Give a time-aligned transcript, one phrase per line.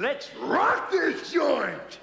[0.00, 1.98] Let's rock this joint!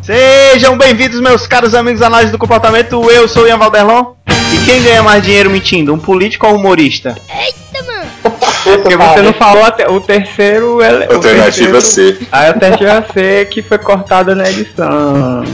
[0.00, 3.10] Sejam bem-vindos, meus caros amigos da análise do comportamento.
[3.10, 4.14] Eu sou o Ian Valderlon.
[4.26, 7.14] E quem ganha mais dinheiro mentindo, um político ou um humorista?
[8.74, 10.82] Porque você não falou até o terceiro.
[10.82, 12.26] ele- o Alternativa terceiro- C.
[12.32, 15.44] A alternativa C que foi cortada na edição.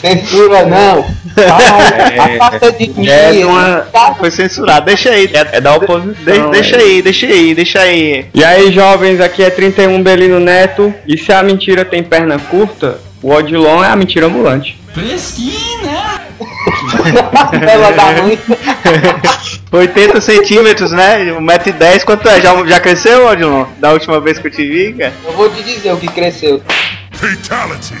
[0.00, 1.06] Censura não.
[1.36, 3.48] É, A falta de é de dinheiro.
[3.48, 3.86] uma-
[4.18, 4.86] Foi censurado.
[4.86, 5.30] Deixa aí.
[5.52, 6.14] é da oposição.
[6.24, 6.80] De- deixa é.
[6.80, 8.26] aí, deixa aí, deixa aí.
[8.34, 10.92] E aí, jovens, aqui é 31 Belino Neto.
[11.06, 14.76] E se a mentira tem perna curta, o Odilon é a mentira ambulante.
[17.70, 18.38] Ela da mãe.
[19.76, 21.24] 80 centímetros, né?
[21.32, 22.04] 1,10m.
[22.04, 22.40] Quanto é?
[22.40, 23.66] Já, já cresceu, Odilon?
[23.78, 25.12] Da última vez que eu te vi, cara?
[25.24, 26.62] Eu vou te dizer o que cresceu.
[27.12, 27.94] Fatality!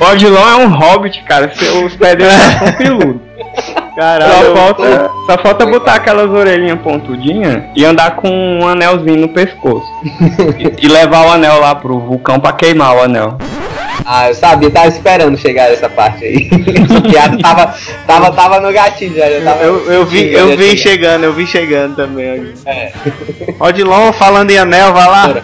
[0.00, 1.52] O Odilon é um hobbit, cara.
[1.84, 3.28] Os pés dele são peludos.
[3.96, 4.32] Caralho.
[4.32, 9.86] Só falta, só falta botar aquelas orelhinhas pontudinhas e andar com um anelzinho no pescoço.
[10.56, 13.38] e, e levar o anel lá pro vulcão pra queimar o anel.
[14.04, 16.48] Ah, eu sabia, tava esperando chegar essa parte aí.
[16.82, 17.74] Essa piada tava,
[18.06, 19.28] tava, tava no gatilho já.
[19.28, 22.54] já tava Eu, eu vi, eu vi chegando, eu vi chegando também.
[22.64, 22.92] É.
[23.58, 25.42] Odilon, falando em anel, vai lá.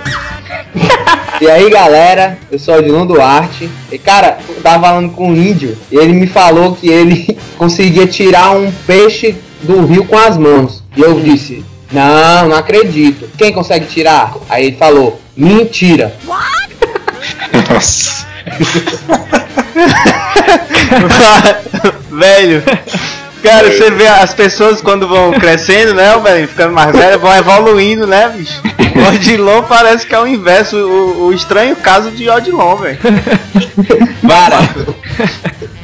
[1.40, 3.68] E aí galera, eu sou o Odilon Duarte.
[3.90, 8.06] E cara, eu tava falando com um índio e ele me falou que ele conseguia
[8.06, 10.82] tirar um peixe do rio com as mãos.
[10.96, 13.28] E eu disse, não, não acredito.
[13.36, 14.34] Quem consegue tirar?
[14.48, 16.14] Aí ele falou, mentira.
[17.70, 18.24] Nossa.
[22.10, 22.62] velho.
[23.44, 26.48] Cara, você vê as pessoas quando vão crescendo, né, velho?
[26.48, 28.60] Ficando mais velhas, vão evoluindo, né, bicho?
[28.96, 32.98] O Odilon parece que é o inverso, o, o estranho caso de Odilon, velho.
[34.26, 34.58] Cara,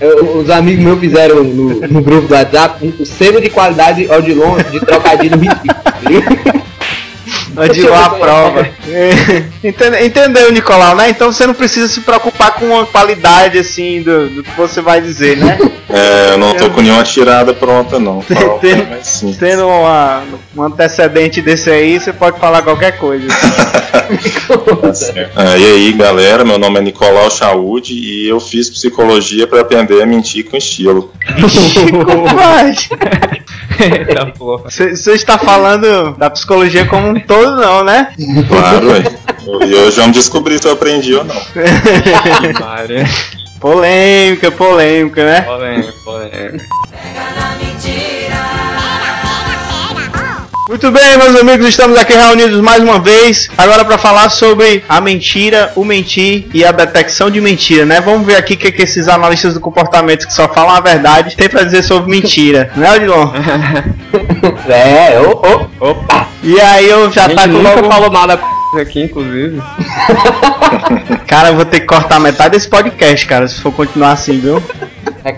[0.01, 4.57] eu- os amigos meus fizeram no, no grupo do WhatsApp um, selo de qualidade Odilon
[4.71, 6.60] de trocadilho ridículo.
[7.65, 8.69] Odilon a prova.
[9.63, 11.11] Entende- Entendeu, Nicolau, né?
[11.11, 15.01] Então você não precisa se preocupar com a qualidade, assim, do, do que você vai
[15.01, 15.59] dizer, né?
[15.93, 18.23] É, eu não tô com nenhuma tirada pronta, não.
[19.03, 19.37] Sim.
[19.37, 20.23] Tendo uma-
[20.57, 23.27] um antecedente desse aí, você pode falar qualquer coisa.
[24.11, 25.29] Tá.
[25.37, 30.03] Ah, e aí, galera, meu nome é Nicolau Chaude e eu fiz psicologia pra aprender
[30.03, 31.13] a mentir com estilo.
[32.05, 32.89] Como faz?
[33.81, 34.71] Eita porra.
[34.71, 38.13] Você está falando da psicologia como um todo, não, né?
[38.49, 38.87] Claro.
[39.67, 41.37] E hoje vamos descobrir se eu aprendi ou não.
[43.61, 45.43] Polêmica, polêmica, né?
[45.43, 46.65] Polêmica, polêmica.
[50.71, 55.01] Muito bem, meus amigos, estamos aqui reunidos mais uma vez, agora para falar sobre a
[55.01, 58.01] mentira, o mentir e a detecção de mentira, né?
[58.01, 61.37] Vamos ver aqui o que, que esses analistas do comportamento que só falam a verdade
[61.37, 63.33] têm para dizer sobre mentira, né, Odilon?
[64.71, 65.33] É, ô,
[65.81, 65.91] ô.
[65.91, 66.29] Opa!
[66.41, 67.91] E aí eu já tá com nunca logo...
[67.91, 68.45] falou nada p
[68.81, 69.61] aqui, inclusive.
[71.27, 74.63] Cara, eu vou ter que cortar metade desse podcast, cara, se for continuar assim, viu?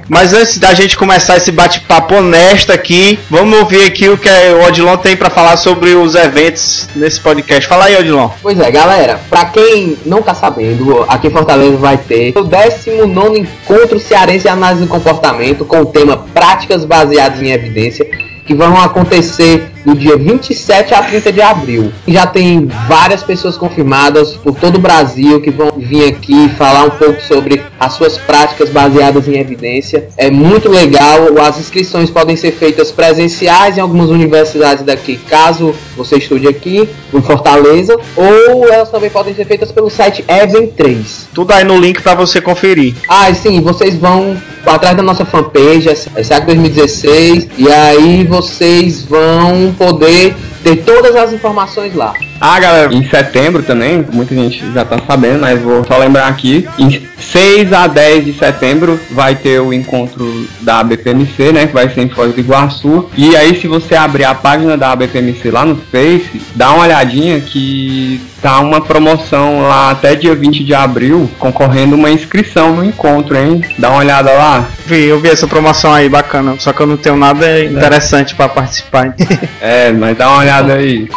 [0.09, 4.66] Mas antes da gente começar esse bate-papo honesto aqui, vamos ouvir aqui o que o
[4.66, 7.69] Odilon tem para falar sobre os eventos nesse podcast.
[7.69, 8.28] Fala aí, Odilon.
[8.41, 13.41] Pois é, galera, pra quem não tá sabendo, aqui em Fortaleza vai ter o 19
[13.41, 18.04] Encontro Cearense de Análise do Comportamento com o tema Práticas Baseadas em Evidência,
[18.47, 21.93] que vão acontecer do dia 27 a 30 de abril.
[22.06, 26.91] Já tem várias pessoas confirmadas por todo o Brasil que vão vir aqui falar um
[26.91, 30.09] pouco sobre as suas práticas baseadas em evidência.
[30.16, 36.16] É muito legal, as inscrições podem ser feitas presenciais em algumas universidades daqui, caso você
[36.16, 41.28] estude aqui em Fortaleza, ou elas também podem ser feitas pelo site Even 3.
[41.34, 42.94] Tudo aí no link para você conferir.
[43.09, 49.03] Ah, e sim, vocês vão atrás da nossa fanpage, é SEAC 2016, e aí vocês
[49.03, 52.15] vão poder ter todas as informações lá.
[52.44, 56.69] Ah, galera, em setembro também, muita gente já tá sabendo, mas vou só lembrar aqui.
[56.76, 61.69] Em 6 a 10 de setembro vai ter o encontro da ABPMC, né?
[61.69, 63.08] Que vai ser em Foz do Iguaçu.
[63.16, 67.41] E aí, se você abrir a página da ABPMC lá no Face, dá uma olhadinha
[67.41, 73.38] que tá uma promoção lá até dia 20 de abril, concorrendo uma inscrição no encontro,
[73.38, 73.62] hein?
[73.78, 74.66] Dá uma olhada lá.
[74.84, 76.56] Vi, eu vi essa promoção aí, bacana.
[76.59, 79.15] Só que eu não tenho nada interessante para participar.
[79.60, 81.09] É, mas dá uma olhada aí.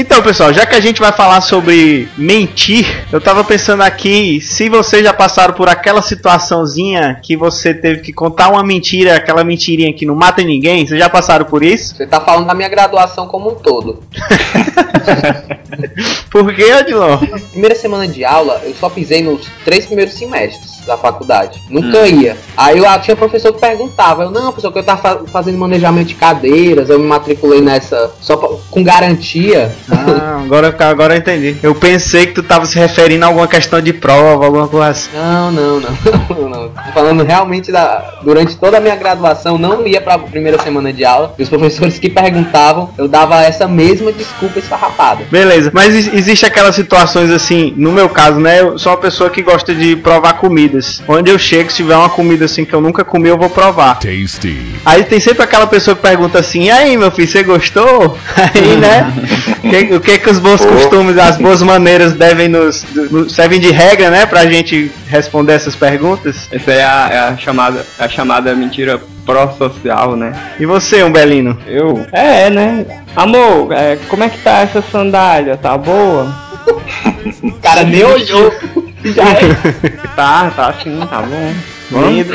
[0.00, 4.68] Então, pessoal, já que a gente vai falar sobre mentir, eu tava pensando aqui, se
[4.68, 9.92] vocês já passaram por aquela situaçãozinha que você teve que contar uma mentira, aquela mentirinha
[9.92, 11.96] que não mata ninguém, vocês já passaram por isso?
[11.96, 14.04] Você tá falando da minha graduação como um todo.
[16.30, 17.18] Por que, Odilon?
[17.50, 20.77] Primeira semana de aula, eu só pisei nos três primeiros semestres.
[20.88, 21.62] Da faculdade.
[21.70, 22.06] Nunca hum.
[22.06, 22.36] ia.
[22.56, 26.14] Aí eu tinha professor que perguntava, eu, não, professor, que eu tava fazendo manejamento de
[26.14, 29.72] cadeiras, eu me matriculei nessa só pra, com garantia.
[29.90, 31.56] Ah, agora, agora eu entendi.
[31.62, 35.10] Eu pensei que tu tava se referindo a alguma questão de prova, alguma coisa assim.
[35.14, 35.90] Não, não, não.
[36.36, 36.70] não, não.
[36.92, 38.18] Falando realmente da.
[38.22, 41.34] Durante toda a minha graduação, não ia pra primeira semana de aula.
[41.38, 45.24] E os professores que perguntavam, eu dava essa mesma desculpa esfarrapada.
[45.30, 48.60] Beleza, mas existe aquelas situações assim, no meu caso, né?
[48.60, 50.34] Eu sou uma pessoa que gosta de provar
[50.78, 51.02] comidas.
[51.06, 53.98] Onde eu chego, se tiver uma comida assim que eu nunca comi, eu vou provar.
[53.98, 54.74] Tasty.
[54.84, 58.16] Aí tem sempre aquela pessoa que pergunta assim: e aí, meu filho, você gostou?
[58.36, 59.12] Aí, né?
[59.60, 63.70] que, o que que os bons costumes, as boas maneiras devem nos, nos, servem de
[63.70, 64.26] regra, né?
[64.26, 66.48] Pra gente responder essas perguntas?
[66.52, 70.32] Essa é a, é a chamada, é a chamada mentira pró-social, né?
[70.58, 71.58] E você, Umbelino?
[71.66, 72.06] Eu?
[72.12, 72.86] É, né?
[73.14, 75.56] Amor, é, como é que tá essa sandália?
[75.56, 76.34] Tá boa?
[77.60, 78.52] cara nem olhou.
[79.04, 79.38] Já é.
[80.16, 81.54] Tá, tá sim, tá bom.
[82.08, 82.34] Lindo.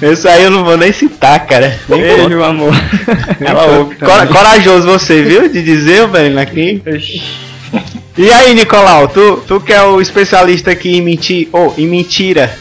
[0.00, 1.78] Isso aí eu não vou nem citar, cara.
[1.88, 2.72] Nem Beijo, amor.
[3.40, 3.96] Ela ouve.
[3.96, 5.48] Corajoso você, viu?
[5.48, 6.82] De dizer, velho, aqui.
[8.16, 11.84] E aí, Nicolau, tu, tu que é o especialista aqui em mentir, ou oh, em
[11.84, 12.56] mentira,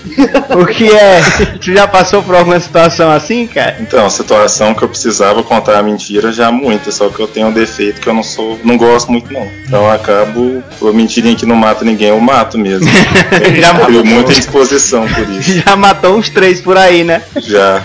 [0.49, 1.21] o que é?
[1.61, 3.77] Tu já passou por alguma situação assim, cara?
[3.79, 7.51] Então, situação que eu precisava contar a mentira já muito, só que eu tenho um
[7.51, 9.47] defeito que eu não sou, não gosto muito não.
[9.67, 12.87] Então eu acabo, a mentirinha que não mata ninguém, eu mato mesmo.
[13.61, 15.53] já matou muita exposição por isso.
[15.63, 17.21] Já matou uns três por aí, né?
[17.37, 17.83] Já.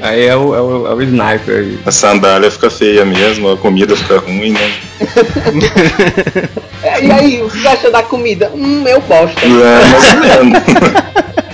[0.00, 1.58] Aí é o, é o, é o sniper.
[1.58, 1.78] Aí.
[1.86, 4.72] A sandália fica feia mesmo, a comida fica ruim, né?
[7.02, 8.50] É, e aí, o que você acha da comida?
[8.54, 9.38] Hum, eu gosto.
[9.38, 10.62] É, mais ou menos.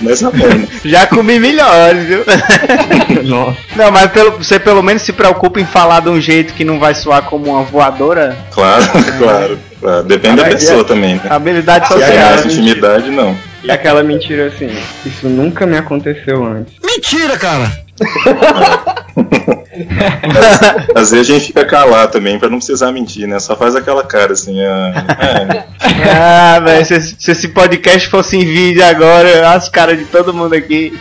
[0.03, 0.69] mais ou menos.
[0.85, 2.25] Já comi melhores, viu?
[3.25, 3.57] Nossa.
[3.77, 6.79] Não, mas pelo, você pelo menos se preocupa em falar de um jeito que não
[6.79, 8.37] vai soar como uma voadora?
[8.51, 9.19] Claro, é.
[9.19, 9.59] claro.
[9.81, 10.05] claro.
[10.05, 11.23] Depende da pessoa também, né?
[11.29, 12.39] Habilidade social.
[12.39, 13.37] Se intimidade, não.
[13.63, 14.71] E aquela mentira assim,
[15.05, 16.75] isso nunca me aconteceu antes.
[16.83, 17.71] Mentira, cara!
[20.95, 23.39] Às vezes a gente fica calado também pra não precisar mentir, né?
[23.39, 24.61] Só faz aquela cara assim.
[24.61, 26.09] Ah, é.
[26.11, 30.55] ah velho, se, se, esse podcast fosse em vídeo agora, as caras de todo mundo
[30.55, 30.99] aqui.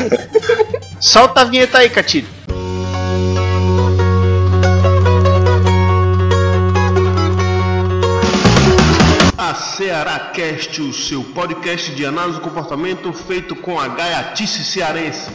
[1.00, 2.40] Solta a vinheta aí, Catito.
[9.80, 15.30] Ceará Cast, o seu podcast de análise do comportamento feito com a gaiatice cearense.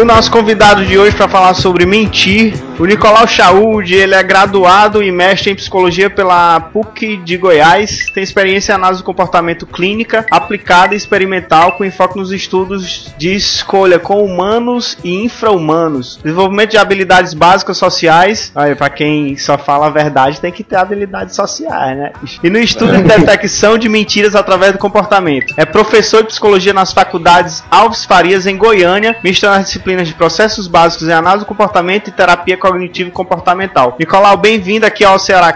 [0.00, 5.02] O nosso convidado de hoje para falar sobre mentir, o Nicolau Chaud, ele é graduado
[5.02, 10.24] e mestre em psicologia pela PUC de Goiás, tem experiência em análise do comportamento clínica,
[10.30, 16.78] aplicada e experimental com enfoque nos estudos de escolha com humanos e infra-humanos, desenvolvimento de
[16.78, 22.12] habilidades básicas sociais, para quem só fala a verdade tem que ter habilidades sociais, né?
[22.42, 25.52] E no estudo de detecção de mentiras através do comportamento.
[25.58, 30.66] É professor de psicologia nas faculdades Alves Farias em Goiânia, misturando as disciplinas de processos
[30.66, 33.96] básicos em análise do comportamento e terapia cognitiva e comportamental.
[33.98, 35.52] Nicolau, bem-vindo aqui ao Ceará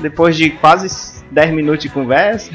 [0.00, 2.50] depois de quase 10 minutos de conversa.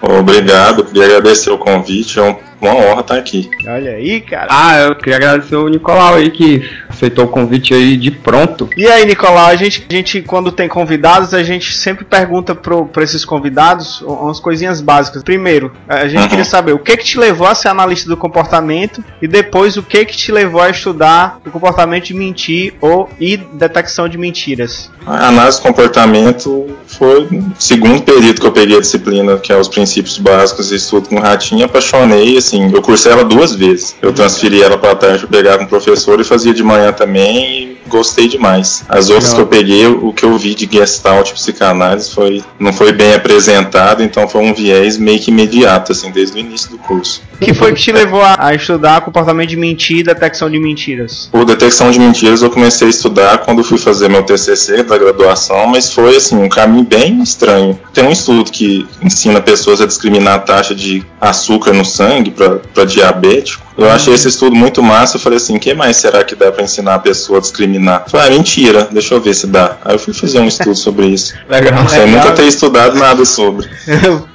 [0.00, 3.50] Obrigado, queria agradecer o convite, é um uma honra estar aqui.
[3.66, 4.46] Olha aí, cara.
[4.48, 8.70] Ah, eu queria agradecer o Nicolau aí que aceitou o convite aí de pronto.
[8.76, 13.02] E aí, Nicolau, a gente, a gente quando tem convidados, a gente sempre pergunta para
[13.02, 15.24] esses convidados umas coisinhas básicas.
[15.24, 16.28] Primeiro, a gente uhum.
[16.28, 19.82] queria saber o que que te levou a ser analista do comportamento e depois o
[19.82, 24.88] que que te levou a estudar o comportamento de mentir ou e detecção de mentiras.
[25.04, 29.58] A análise do comportamento foi o segundo período que eu peguei a disciplina, que é
[29.58, 33.96] os princípios básicos e estudo com ratinho, apaixonei assim, eu cursei ela duas vezes.
[34.00, 38.84] Eu transferi ela para tarde com o professor e fazia de manhã também gostei demais.
[38.88, 39.36] As outras não.
[39.36, 44.02] que eu peguei, o que eu vi de Gestalt psicanálise foi não foi bem apresentado,
[44.02, 47.22] então foi um viés meio que imediato assim, desde o início do curso.
[47.34, 51.28] O que foi que te levou a estudar comportamento de mentira e detecção de mentiras?
[51.30, 55.66] Por detecção de mentiras eu comecei a estudar quando fui fazer meu TCC da graduação,
[55.66, 57.78] mas foi assim um caminho bem estranho.
[57.92, 62.84] Tem um estudo que ensina pessoas a discriminar a taxa de açúcar no sangue para
[62.84, 65.16] diabético Eu achei esse estudo muito massa.
[65.16, 68.02] Eu falei assim: o que mais será que dá pra ensinar a pessoa a discriminar?
[68.06, 69.76] Eu falei, ah, mentira, deixa eu ver se dá.
[69.84, 71.34] Aí eu fui fazer um estudo sobre isso.
[71.48, 71.88] Legal.
[71.88, 73.68] Sem nunca ter estudado nada sobre.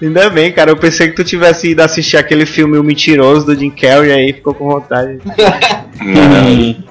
[0.02, 0.72] Ainda bem, cara.
[0.72, 4.34] Eu pensei que tu tivesse ido assistir aquele filme O Mentiroso do Jim Carrey aí
[4.34, 5.20] ficou com vontade.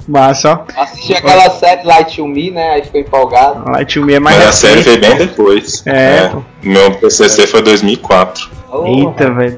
[0.08, 0.80] Massa, ó.
[0.82, 2.72] Assisti aquela série Light to Me, né?
[2.72, 3.70] Aí ficou empolgado.
[3.70, 5.00] Light to Me é mais Mas a série recente.
[5.00, 5.82] veio bem depois.
[5.86, 6.42] É, pô.
[6.62, 8.50] Meu PCC foi 2004.
[8.84, 9.56] Eita, velho.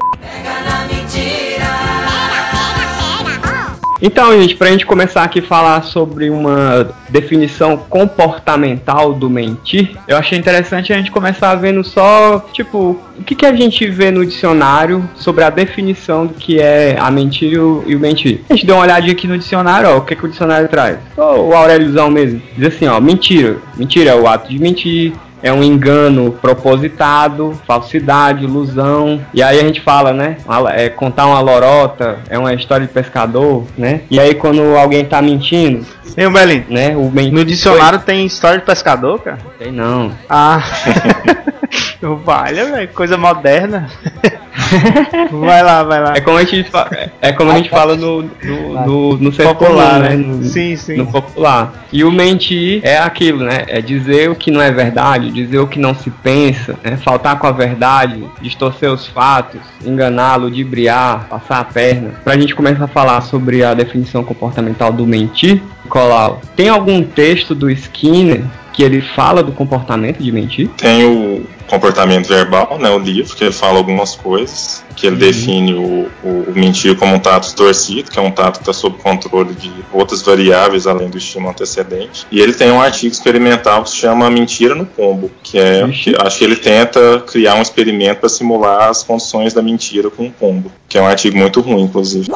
[4.01, 10.15] Então, gente, pra gente começar aqui a falar sobre uma definição comportamental do mentir, eu
[10.15, 14.25] achei interessante a gente começar vendo só, tipo, o que, que a gente vê no
[14.25, 18.41] dicionário sobre a definição do que é a mentira e o, mentir.
[18.49, 20.97] A gente deu uma olhadinha aqui no dicionário, ó, o que, que o dicionário traz?
[21.15, 22.41] Só o Aurélizão mesmo.
[22.57, 23.57] Diz assim, ó, mentira.
[23.75, 29.21] Mentira é o ato de mentir, é um engano propositado, falsidade, ilusão.
[29.33, 30.37] E aí a gente fala, né?
[30.75, 34.01] É, contar uma lorota, é uma história de pescador, né?
[34.09, 35.85] E aí quando alguém tá mentindo,
[36.17, 36.65] E o Belinho?
[36.69, 36.95] né?
[36.97, 39.37] O men- No dicionário tem história de pescador, cara?
[39.57, 40.11] Sei não.
[40.29, 40.61] Ah.
[42.25, 42.87] Valha, velho.
[42.89, 43.89] Coisa moderna.
[45.31, 46.13] vai lá, vai lá.
[46.15, 46.89] É como a gente, fa-
[47.21, 50.15] é como a gente fala no, no, no, no senso Popular, né?
[50.15, 50.97] No, Sim, sim.
[50.97, 51.85] no popular.
[51.91, 53.63] E o mentir é aquilo, né?
[53.67, 56.97] É dizer o que não é verdade, dizer o que não se pensa, né?
[56.97, 62.11] faltar com a verdade, distorcer os fatos, enganar, ludibriar, passar a perna.
[62.23, 67.55] Pra gente começar a falar sobre a definição comportamental do mentir, Colau, tem algum texto
[67.55, 70.69] do Skinner que ele fala do comportamento de mentir?
[70.77, 74.48] Tem o comportamento verbal, né, o livro, que ele fala algumas coisas,
[74.95, 78.57] que ele define o, o, o mentir como um tato distorcido, que é um tato
[78.57, 82.27] que está sob controle de outras variáveis além do estímulo antecedente.
[82.29, 86.11] E ele tem um artigo experimental que se chama Mentira no Pombo, que é, Ixi.
[86.11, 90.27] que, acho que ele tenta criar um experimento para simular as condições da mentira com
[90.27, 92.27] o pombo, que é um artigo muito ruim, inclusive.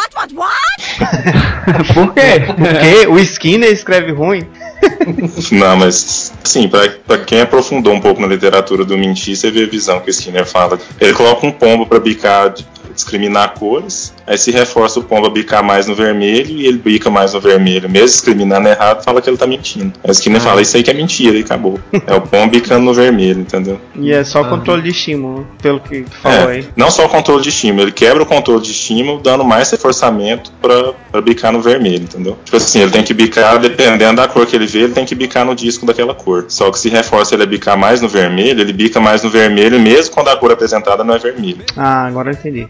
[1.93, 2.46] Por quê?
[2.48, 4.48] Porque o Skinner escreve ruim.
[5.52, 9.68] Não, mas assim, para quem aprofundou um pouco na literatura do mentir, você vê a
[9.68, 10.80] visão que o Skinner fala.
[11.00, 12.54] Ele coloca um pombo para bicar,
[12.94, 17.10] discriminar cores, aí se reforça o pombo a bicar mais no vermelho e ele bica
[17.10, 19.94] mais no vermelho, mesmo discriminando errado, fala que ele tá mentindo.
[20.03, 21.80] Aí o Skinner fala, isso aí que é mentira, e acabou.
[22.08, 23.80] É o pombo bicando no vermelho, entendeu?
[23.96, 26.68] E é só controle de estímulo, pelo que falou É, aí.
[26.75, 30.51] não só o controle de estímulo, ele quebra o controle de estímulo, dando mais reforçamento
[30.62, 32.38] pra, pra bicar no vermelho, entendeu?
[32.44, 35.15] Tipo assim, ele tem que bicar, dependendo da cor que ele vê, ele tem que
[35.15, 36.46] bicar no disco daquela cor.
[36.48, 39.80] Só que se reforça ele a bicar mais no vermelho, ele bica mais no vermelho,
[39.80, 41.65] mesmo quando a cor apresentada não é vermelha.
[41.75, 42.68] Ah, agora eu entendi.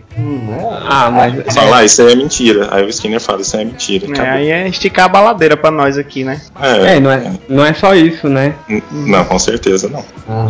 [0.87, 2.67] Ah, mas Fala, ah, isso aí é mentira.
[2.71, 4.07] Aí o Skinner fala, isso aí é mentira.
[4.17, 6.41] É, aí é esticar a baladeira pra nós aqui, né?
[6.61, 8.53] é, não é, não é só isso, né?
[8.69, 10.03] N- Não, com certeza não.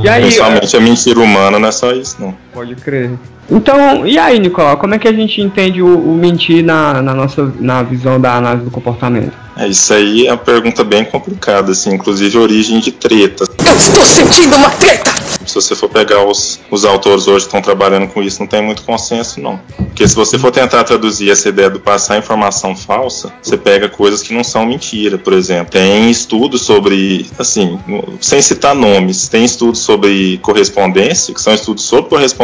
[0.03, 2.35] E aí, Principalmente a mentira humana não é só isso, não.
[2.53, 3.12] Pode crer.
[3.50, 7.13] Então, e aí, Nicolau, como é que a gente entende o, o mentir na, na
[7.13, 9.33] nossa na visão da análise do comportamento?
[9.55, 13.45] É, isso aí é uma pergunta bem complicada, assim, inclusive origem de treta.
[13.65, 15.12] Eu estou sentindo uma treta!
[15.45, 18.62] Se você for pegar os, os autores hoje que estão trabalhando com isso, não tem
[18.62, 19.60] muito consenso, não.
[19.75, 24.24] Porque se você for tentar traduzir essa ideia do passar informação falsa, você pega coisas
[24.24, 25.72] que não são mentira, por exemplo.
[25.72, 27.77] Tem estudos sobre, assim,
[28.22, 32.42] sem citar nomes, tem estudos sobre correspondência, que são estudos sobre correspondência,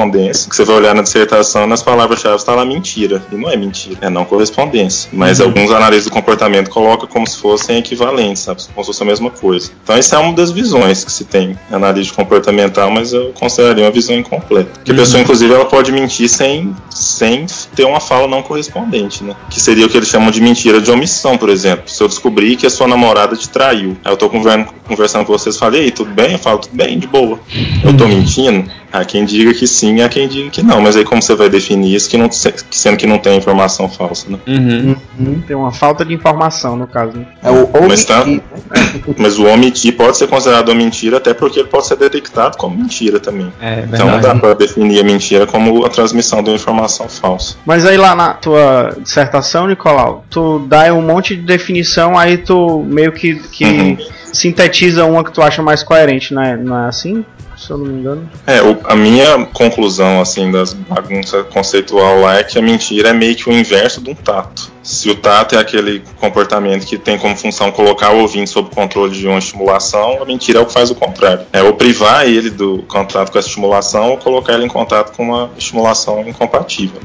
[0.50, 3.22] que você vai olhar na dissertação nas palavras-chave está lá mentira.
[3.32, 5.10] E não é mentira, é não correspondência.
[5.12, 8.62] Mas alguns analistas do comportamento colocam como se fossem equivalentes, sabe?
[8.74, 9.72] Como se fosse a mesma coisa.
[9.84, 13.84] Então, essa é uma das visões que se tem em análise comportamental, mas eu consideraria
[13.84, 14.70] uma visão incompleta.
[14.76, 19.36] Porque a pessoa, inclusive, ela pode mentir sem, sem ter uma fala não correspondente, né?
[19.50, 21.84] Que seria o que eles chamam de mentira de omissão, por exemplo.
[21.88, 25.34] Se eu descobrir que a sua namorada te traiu, aí eu tô conver- conversando com
[25.34, 26.34] vocês, falei, ei, tudo bem?
[26.34, 27.40] Eu falo, tudo bem, de boa.
[27.84, 28.70] Eu tô mentindo?
[28.92, 30.82] Há quem diga que sim, há quem diga que não.
[30.82, 34.28] Mas aí como você vai definir isso, que não, sendo que não tem informação falsa,
[34.30, 34.40] né?
[34.48, 35.42] Uhum.
[35.46, 37.18] Tem uma falta de informação, no caso.
[37.18, 37.26] né?
[37.44, 38.42] É o Mas tá- omitir,
[38.72, 39.02] né?
[39.18, 42.76] Mas o omitir pode ser considerado uma mentira, até porque ele pode ser detectado como
[42.78, 43.52] mentira também.
[43.62, 47.58] É Então não dá para definir a mentira como a transmissão de uma informação falsa.
[47.66, 52.84] Mas aí lá na tua dissertação, Nicolau, tu dá um monte de definição, aí tu
[52.88, 53.98] meio que, que Uhum.
[54.34, 57.24] sintetiza uma que tu acha mais coerente, não é, não é assim?
[57.60, 58.30] Se eu não me engano.
[58.48, 63.14] É, o- a minha conclusão, assim, das bagunças conceitual lá é que a mentira é
[63.14, 64.72] meio que o inverso de um tato.
[64.82, 69.12] Se o tato é aquele comportamento que tem como função colocar o ouvinte sob controle
[69.12, 71.46] de uma estimulação, a mentira é o que faz o contrário.
[71.52, 75.24] É ou privar ele do contato com essa estimulação ou colocar ele em contato com
[75.24, 77.02] uma estimulação incompatível.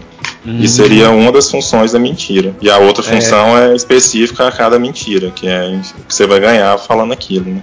[0.47, 2.55] Isso seria uma das funções da mentira.
[2.61, 6.39] E a outra função é, específica a cada mentira, que é o que você vai
[6.39, 7.63] ganhar falando aquilo, né?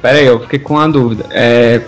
[0.00, 1.26] Pera aí, eu fiquei com uma dúvida.
[1.30, 1.82] É, é,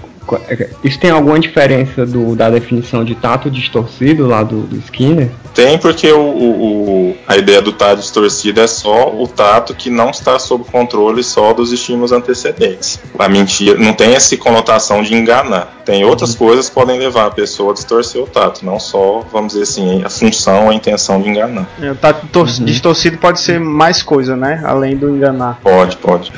[0.84, 5.28] isso tem alguma diferença do, da definição de tato distorcido lá do, do Skinner?
[5.54, 9.90] Tem porque o, o- o, a ideia do tato distorcido é só o tato que
[9.90, 13.00] não está sob controle só dos estímulos antecedentes.
[13.18, 15.80] A mentira não tem essa conotação de enganar.
[15.84, 19.52] Tem outras coisas que podem levar a pessoa a distorcer o tato, não só, vamos
[19.54, 21.68] dizer assim, a função, a intenção de enganar.
[21.82, 24.62] É, O tato tor- distorcido pode ser mais coisa, né?
[24.64, 25.58] Além do enganar.
[25.64, 26.30] Pode, pode.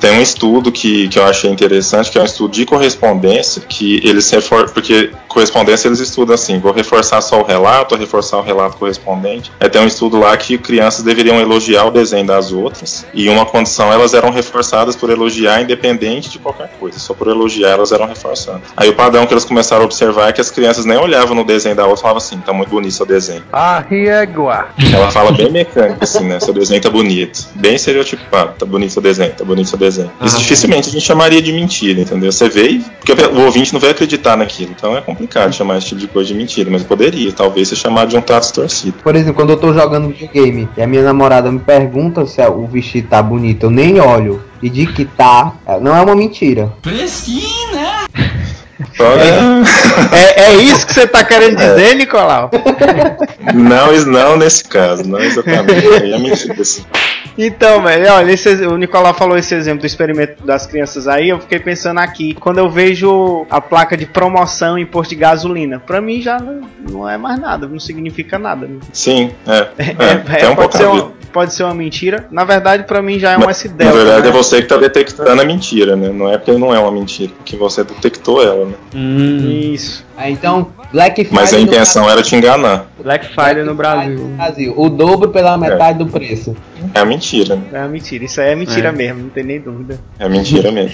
[0.00, 4.00] Tem um estudo que, que eu achei interessante, que é um estudo de correspondência, que
[4.02, 8.78] eles reforçam, porque correspondência eles estudam assim, vou reforçar só o relato, reforçar o relato
[8.78, 9.52] correspondente.
[9.60, 13.44] É, tem um estudo lá que crianças deveriam elogiar o desenho das outras, e uma
[13.44, 18.06] condição elas eram reforçadas por elogiar independente de qualquer coisa, só por elogiar elas eram
[18.06, 18.62] reforçadas.
[18.74, 21.44] Aí o padrão que eles começaram a observar é que as crianças nem olhavam no
[21.44, 23.42] desenho da outra e falavam assim, tá muito bonito seu desenho.
[23.52, 24.68] A régua.
[24.92, 26.40] Ela fala bem mecânica, assim, né?
[26.40, 27.46] Seu desenho tá bonito.
[27.54, 28.54] Bem estereotipado.
[28.58, 30.10] Tá bonito seu desenho, tá bonito seu desenho.
[30.22, 32.32] Isso dificilmente a gente chamaria de mentira, entendeu?
[32.32, 32.84] Você vê e.
[33.00, 34.72] Porque o ouvinte não vai acreditar naquilo.
[34.76, 36.70] Então é complicado chamar esse tipo de coisa de mentira.
[36.70, 38.98] Mas poderia, talvez, ser chamado de um tato distorcido.
[39.02, 42.66] Por exemplo, quando eu tô jogando videogame e a minha namorada me pergunta se o
[42.66, 46.72] vestido tá bonito, eu nem olho e digo que tá, não é uma mentira.
[48.98, 49.62] Olha,
[50.12, 52.50] É, é isso que você tá querendo dizer, Nicolau?
[53.54, 55.86] não, não nesse caso, não exatamente.
[55.86, 56.82] É mentira, assim.
[57.38, 61.40] Então, velho, olha, esse, o Nicolau falou esse exemplo do experimento das crianças aí, eu
[61.40, 66.00] fiquei pensando aqui, quando eu vejo a placa de promoção em posto de gasolina, pra
[66.00, 68.66] mim já não, não é mais nada, não significa nada.
[68.66, 68.78] né?
[68.92, 69.70] Sim, é.
[70.00, 72.26] É, é, tem um pode, pouco ser uma, pode ser uma mentira.
[72.30, 73.92] Na verdade, pra mim já é uma Mas, essa Na ideia.
[73.92, 74.28] verdade, né?
[74.28, 76.08] é você que tá detectando a mentira, né?
[76.08, 78.74] Não é porque não é uma mentira, porque você detectou ela, né?
[78.94, 80.04] Isso.
[80.16, 81.32] Ah, então, Black Friday.
[81.40, 82.86] Mas a intenção era te enganar.
[83.02, 84.18] Black Friday no Brasil.
[84.18, 84.74] no Brasil.
[84.76, 86.54] O dobro pela metade do preço.
[86.94, 87.62] É a mentira, né?
[87.72, 88.24] É uma mentira.
[88.24, 88.92] Isso aí é mentira É.
[88.92, 89.98] mesmo, não tem nem dúvida.
[90.18, 90.92] É mentira mesmo.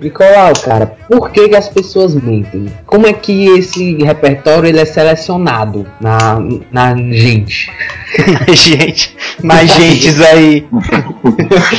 [0.00, 2.66] Nicolau, cara, por que, que as pessoas mentem?
[2.86, 6.38] Como é que esse repertório ele é selecionado na,
[6.72, 7.70] na gente?
[8.52, 10.66] gente, nas gentes aí,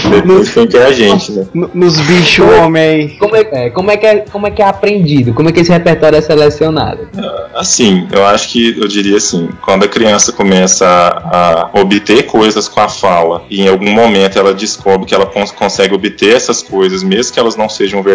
[0.09, 1.45] Depois quem que é a gente, né?
[1.53, 3.09] no- nos bichos homem aí.
[3.17, 5.33] Como é, é, como, é que é, como é que é aprendido?
[5.33, 7.07] Como é que esse repertório é selecionado?
[7.55, 12.67] Assim, eu acho que eu diria assim, quando a criança começa a, a obter coisas
[12.67, 16.61] com a fala e em algum momento ela descobre que ela cons- consegue obter essas
[16.61, 18.10] coisas, mesmo que elas não sejam verdadeiras,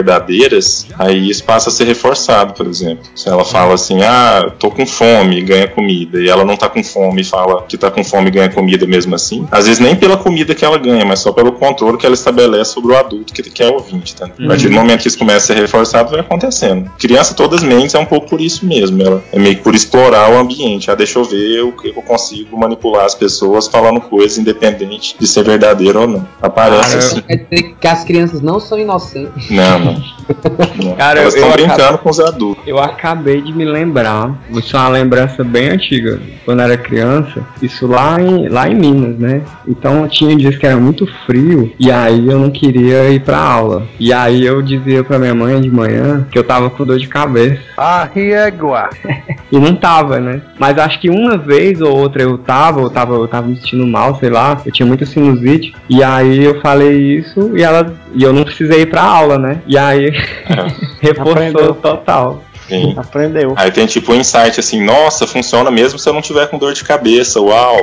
[0.99, 3.05] aí isso passa a ser reforçado, por exemplo.
[3.15, 6.83] Se ela fala assim, ah, tô com fome ganha comida, e ela não tá com
[6.83, 9.95] fome e fala que tá com fome e ganha comida mesmo assim, às vezes nem
[9.97, 13.33] pela comida que ela ganha, mas só pelo controle que ela estabelece sobre o adulto
[13.33, 14.27] que, que é ouvinte, tá?
[14.27, 16.91] A partir do momento que isso começa a ser reforçado, vai acontecendo.
[16.99, 19.03] Criança, todas mentes, é um pouco por isso mesmo.
[19.03, 20.91] Ela é meio que por explorar o ambiente.
[20.91, 25.27] Ah, deixa eu ver o que eu consigo manipular as pessoas falando coisas independente de
[25.27, 26.29] ser verdadeiro ou não.
[26.41, 27.21] Aparece Cara, assim.
[27.21, 29.51] Quer dizer que as crianças não são inocentes.
[29.51, 30.17] Não, não.
[30.97, 32.63] Cara, eu- eu brincando com os adultos.
[32.67, 37.41] Eu acabei de me lembrar, isso é uma lembrança bem antiga, quando eu era criança,
[37.63, 39.43] isso lá em, lá em Minas, né?
[39.67, 43.87] Então tinha dias que era muito frio e aí eu não queria ir pra aula.
[43.99, 47.09] E aí eu dizia pra minha mãe de manhã que eu tava com dor de
[47.09, 47.61] cabeça.
[47.77, 48.91] A régua.
[49.53, 50.41] E não tava, né?
[50.59, 53.87] Mas acho que uma vez ou outra eu tava, eu tava, eu tava me sentindo
[53.87, 55.73] mal, sei lá, eu tinha muita sinusite.
[55.89, 57.95] E aí eu falei isso e ela.
[58.13, 59.59] E eu não precisei ir pra aula, né?
[59.67, 60.11] E aí
[61.01, 61.75] reforçou Aprendeu.
[61.75, 62.43] total.
[62.69, 62.95] Sim.
[62.97, 63.55] Aprendeu.
[63.57, 66.73] Aí tem tipo um insight assim, nossa, funciona mesmo se eu não tiver com dor
[66.73, 67.81] de cabeça, uau.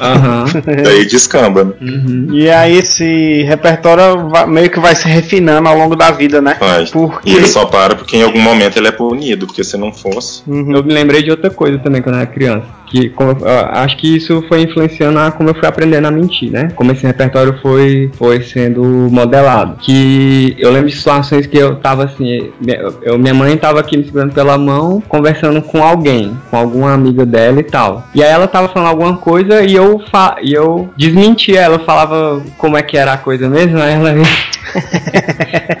[0.00, 0.44] Aham.
[0.84, 1.72] Daí descamba, né?
[1.80, 2.28] Uhum.
[2.32, 6.56] E aí esse repertório vai- meio que vai se refinando ao longo da vida, né?
[6.58, 6.86] Vai.
[6.86, 7.30] Porque.
[7.30, 10.42] E ele só para porque em algum momento ele é punido, porque se não fosse.
[10.46, 10.74] Uhum.
[10.76, 12.66] Eu me lembrei de outra coisa também quando eu era criança.
[12.86, 13.36] Que como
[13.72, 16.68] acho que isso foi influenciando a como eu fui aprendendo a mentir, né?
[16.76, 19.76] Como esse repertório foi, foi sendo modelado.
[19.80, 23.96] Que eu lembro de situações que eu tava assim, minha- eu, minha mãe tava aqui
[23.96, 28.04] me segurando pela mão, conversando com alguém, com alguma amiga dela e tal.
[28.14, 32.42] E aí ela tava falando alguma coisa e eu, fa e eu desmentia ela, falava
[32.58, 34.14] como é que era a coisa mesmo, aí ela,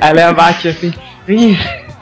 [0.00, 0.92] ela batia assim.
[1.28, 1.56] "Ih,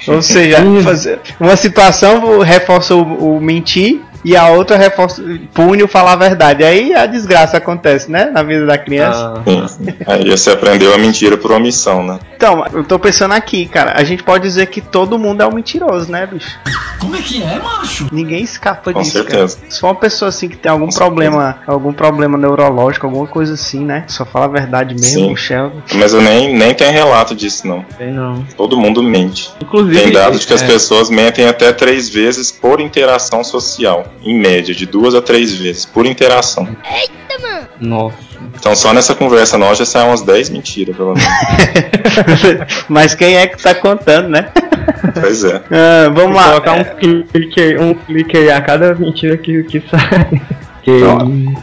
[0.08, 5.88] Ou seja, fazer- uma situação reforça o, o mentir e a outra reforça, pune o
[5.88, 6.64] falar a verdade.
[6.64, 8.26] Aí a desgraça acontece, né?
[8.26, 9.42] Na vida da criança.
[9.46, 9.94] ah, Sim.
[10.06, 12.18] Aí você aprendeu a mentira por omissão, né?
[12.37, 13.92] Então, eu tô pensando aqui, cara.
[13.96, 16.58] A gente pode dizer que todo mundo é um mentiroso, né, bicho?
[16.98, 18.08] Como é que é, macho?
[18.12, 19.56] Ninguém escapa Com disso, certeza.
[19.56, 19.70] cara.
[19.70, 23.54] Se for uma pessoa assim que tem algum Com problema, algum problema neurológico, alguma coisa
[23.54, 24.04] assim, né?
[24.06, 25.37] Só fala a verdade mesmo, Sim.
[25.37, 25.82] Sheldon.
[25.94, 27.84] Mas eu nem, nem tenho relato disso, não.
[27.96, 28.44] sei não.
[28.56, 29.50] Todo mundo mente.
[29.62, 34.06] Inclusive, Tem dados de que as é, pessoas mentem até três vezes por interação social.
[34.22, 36.68] Em média, de duas a três vezes por interação.
[37.81, 38.16] Nossa.
[38.59, 41.29] Então só nessa conversa nós já saem umas 10 mentiras, pelo menos.
[42.88, 44.50] Mas quem é que tá contando, né?
[45.20, 45.62] pois é.
[45.70, 46.50] Ah, vamos lá.
[46.50, 50.40] Colocar um clique, um clique aí a cada mentira que, que sai.
[50.83, 50.90] Que...
[50.90, 51.55] Então,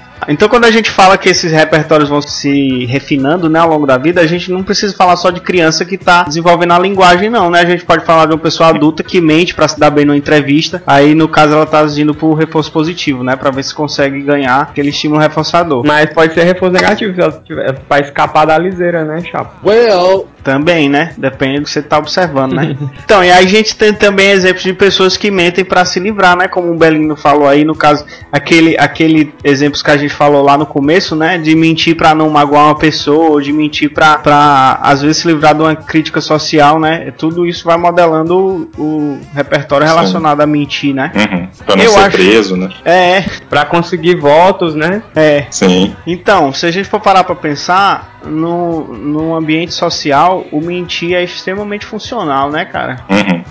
[0.49, 4.21] quando a gente fala que esses repertórios vão se refinando né, ao longo da vida,
[4.21, 7.61] a gente não precisa falar só de criança que está desenvolvendo a linguagem, não, né?
[7.61, 10.17] A gente pode falar de uma pessoa adulta que mente para se dar bem numa
[10.17, 10.83] entrevista.
[10.85, 13.35] Aí, no caso, ela está agindo por reforço positivo, né?
[13.35, 15.85] Para ver se consegue ganhar aquele estímulo reforçador.
[15.85, 19.53] Mas pode ser reforço negativo se ela tiver pra escapar da liseira, né, chapa?
[19.63, 21.13] Well, Também, né?
[21.17, 22.75] Depende do que você está observando, né?
[23.03, 26.35] então, e aí a gente tem também exemplos de pessoas que mentem para se livrar,
[26.35, 26.47] né?
[26.47, 30.57] Como o Belino falou aí, no caso, aquele, aquele exemplos que a gente falou lá
[30.57, 31.37] no começo, né?
[31.37, 35.27] De mentir para não magoar uma pessoa, ou de mentir pra, pra às vezes se
[35.27, 37.11] livrar de uma crítica social, né?
[37.17, 39.93] Tudo isso vai modelando o, o repertório Sim.
[39.93, 41.11] relacionado a mentir, né?
[41.15, 41.47] Uhum.
[41.65, 42.69] Pra não Eu ser acho- preso, né?
[42.85, 45.01] É, Pra conseguir votos, né?
[45.15, 45.45] é.
[45.49, 45.95] Sim.
[46.07, 51.23] Então, se a gente for parar pra pensar, no, no ambiente social, o mentir é
[51.23, 52.97] extremamente funcional, né, cara?
[53.09, 53.43] Uhum.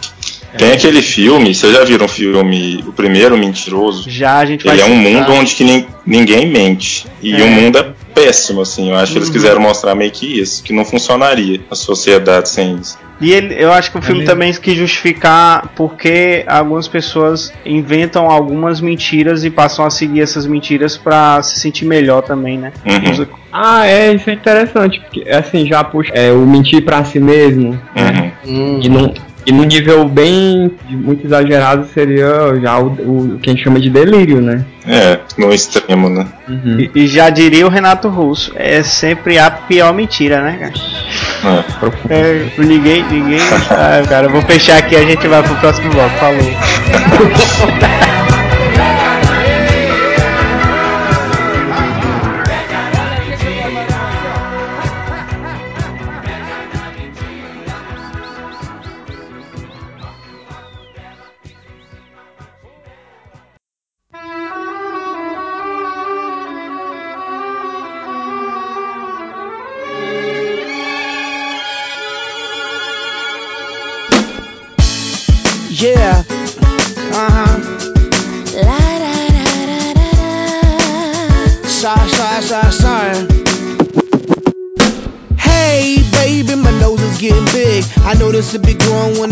[0.58, 4.08] Tem aquele filme, vocês já viram o filme O Primeiro Mentiroso?
[4.10, 7.06] Já a gente vai Ele é um mundo onde que nin- ninguém mente.
[7.22, 7.44] E É.
[7.44, 8.90] o mundo é péssimo, assim.
[8.90, 9.34] Eu acho que eles Uhum.
[9.34, 12.98] quiseram mostrar meio que isso, que não funcionaria a sociedade sem isso.
[13.20, 14.32] E ele, eu acho que o filme mesmo.
[14.32, 20.96] também quis justificar porque algumas pessoas inventam algumas mentiras e passam a seguir essas mentiras
[20.96, 22.72] pra se sentir melhor também, né?
[22.84, 23.26] Uhum.
[23.52, 27.78] Ah, é, isso é interessante, porque assim, já puxa é, o mentir pra si mesmo,
[27.94, 28.30] Uhum.
[28.46, 29.12] hum, e num,
[29.50, 32.86] e num nível bem muito exagerado seria já o,
[33.34, 34.64] o que a gente chama de delírio, né?
[34.86, 36.24] É, no extremo, né?
[36.48, 36.78] Uhum.
[36.78, 41.64] E, e já diria o Renato Russo, é sempre a pior mentira, né, cara?
[42.08, 42.14] É.
[42.14, 43.40] É, ninguém, ninguém.
[43.70, 46.10] Ah, cara, eu vou fechar aqui a gente vai pro próximo bloco.
[46.10, 46.38] Falou.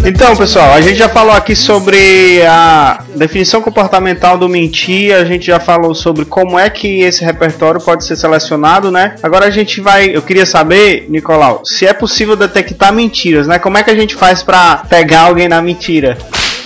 [0.06, 5.46] Então, pessoal, a gente já falou aqui sobre a definição comportamental do mentir, a gente
[5.46, 9.14] já falou sobre como é que esse repertório pode ser selecionado, né?
[9.22, 13.58] Agora a gente vai, eu queria saber, Nicolau, se é possível detectar mentiras, né?
[13.58, 16.18] Como é que a gente faz pra pegar alguém na mentira?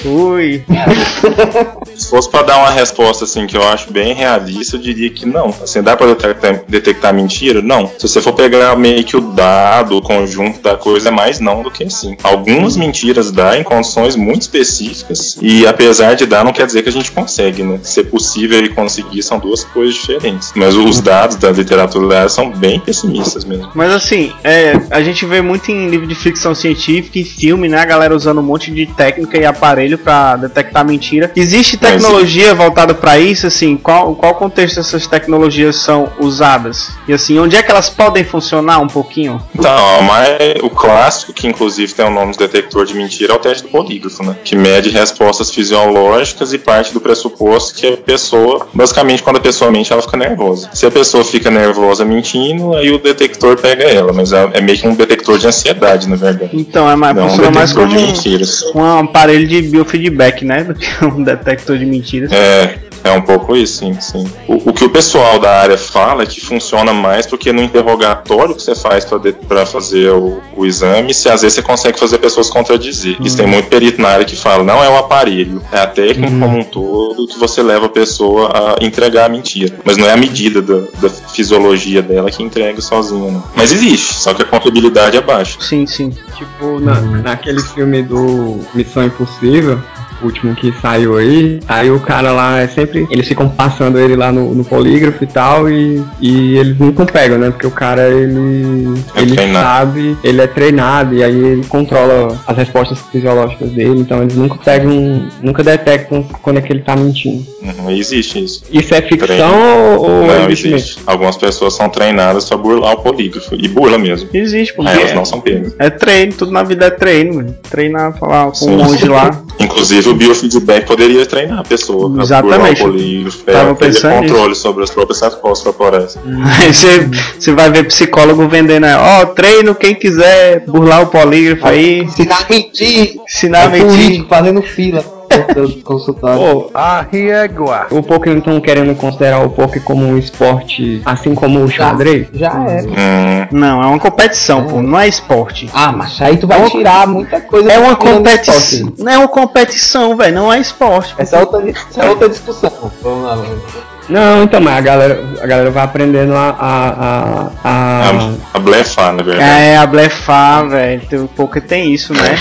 [0.05, 0.65] Ui.
[1.97, 5.27] Se fosse pra dar uma resposta assim que eu acho bem realista, eu diria que
[5.27, 5.55] não.
[5.63, 7.63] Assim, dá pra detectar, detectar mentira?
[7.63, 7.91] Não.
[7.99, 11.63] Se você for pegar meio que o dado, o conjunto da coisa, é mais não
[11.63, 12.17] do que sim.
[12.23, 16.89] Algumas mentiras dá em condições muito específicas e apesar de dar, não quer dizer que
[16.89, 17.79] a gente consegue, né?
[17.83, 20.53] Ser possível e conseguir são duas coisas diferentes.
[20.55, 23.71] Mas os dados da literatura da área são bem pessimistas mesmo.
[23.75, 27.79] Mas assim, é, a gente vê muito em livro de ficção científica e filme, né?
[27.79, 31.31] A galera usando um monte de técnica e aparelho pra detectar mentira.
[31.35, 33.77] Existe tecnologia voltada pra isso, assim?
[33.77, 36.91] Qual, qual contexto essas tecnologias são usadas?
[37.07, 39.41] E assim, onde é que elas podem funcionar um pouquinho?
[39.55, 43.39] Então, mas o clássico, que inclusive tem o nome de detector de mentira, é o
[43.39, 44.37] teste do polígrafo, né?
[44.45, 49.71] Que mede respostas fisiológicas e parte do pressuposto que a pessoa, basicamente, quando a pessoa
[49.71, 50.71] mente, ela fica nervosa.
[50.73, 54.79] Se a pessoa fica nervosa mentindo, aí o detector pega ela, mas é, é meio
[54.79, 56.51] que um detector de ansiedade, na verdade.
[56.53, 58.63] Então, é mais, Não um funciona mais como de um, mentiras.
[58.75, 60.65] um aparelho de biofeedback, né?
[60.65, 62.33] Do que um detector de mentiras.
[62.33, 64.25] É, é um pouco isso, sim, sim.
[64.47, 68.55] O, o que o pessoal da área fala é que funciona mais porque no interrogatório
[68.55, 69.07] que você faz
[69.49, 73.17] para fazer o, o exame, se às vezes você consegue fazer pessoas contradizer.
[73.21, 76.31] Isso tem muito perito na área que fala, não é o aparelho, é a técnica
[76.39, 79.77] como um todo que você leva a pessoa a entregar a mentira.
[79.85, 83.45] Mas não é a medida da, da fisiologia dela que entrega sozinha, não.
[83.55, 85.59] Mas existe, só que a confiabilidade é baixa.
[85.61, 86.11] Sim, sim.
[86.37, 89.81] Tipo, na, naquele filme do Missão Impossível,
[90.27, 93.07] último que saiu aí, aí o cara lá é sempre.
[93.11, 97.39] Eles ficam passando ele lá no, no polígrafo e tal, e, e eles nunca pegam,
[97.39, 97.51] né?
[97.51, 98.95] Porque o cara ele.
[99.15, 99.65] É ele treinado.
[99.67, 104.57] sabe, ele é treinado, e aí ele controla as respostas fisiológicas dele, então eles nunca
[104.57, 107.45] pegam, nunca detectam quando é que ele tá mentindo.
[107.63, 108.63] Uhum, existe isso.
[108.73, 109.99] Isso é ficção Treino.
[109.99, 110.77] ou, ou Não, existe mesmo?
[110.77, 111.03] existe.
[111.07, 113.55] Algumas pessoas são treinadas para burlar o polígrafo.
[113.55, 114.29] E burla mesmo.
[114.35, 115.75] Existe, porque Aí elas é, não são pegas.
[115.79, 117.55] é treino, tudo na vida é treino, mano.
[117.71, 118.71] Treinar, falar com Sim.
[118.71, 119.31] um monge lá.
[119.61, 122.23] Inclusive o biofeedback poderia treinar a pessoa.
[122.23, 122.59] Exatamente.
[122.59, 126.19] burlar o polígrafo, Tava é, pensando controle sobre as próprias respostas corporais.
[126.61, 131.67] Aí você, você vai ver psicólogo vendendo, aí, ó, treino quem quiser burlar o polígrafo
[131.67, 133.17] aí, Ensinar a mentir.
[133.27, 134.27] ensinar a É mentir.
[134.29, 135.22] fazendo fila.
[135.55, 136.39] Do consultório.
[136.39, 137.87] Pô, A régua.
[137.91, 142.29] o poker então querendo considerar o poker como um esporte, assim como o xadrez?
[142.33, 142.83] Já é.
[142.83, 145.69] Hum, Não, é uma competição, pô, não é esporte.
[145.73, 147.73] Ah, mas aí tu vai tirar muita coisa.
[147.73, 148.93] É uma competição.
[148.99, 151.15] Não é uma competição, velho, não é esporte.
[151.19, 152.71] Essa é outra, essa é outra discussão.
[153.03, 153.92] Vamos lá, vamos lá.
[154.09, 156.51] Não, então, mas a galera, a galera vai aprendendo a.
[156.51, 159.51] a, a, a- a, a blefar, na verdade.
[159.51, 161.25] É, a blefar, velho.
[161.25, 162.37] O poker tem isso, né?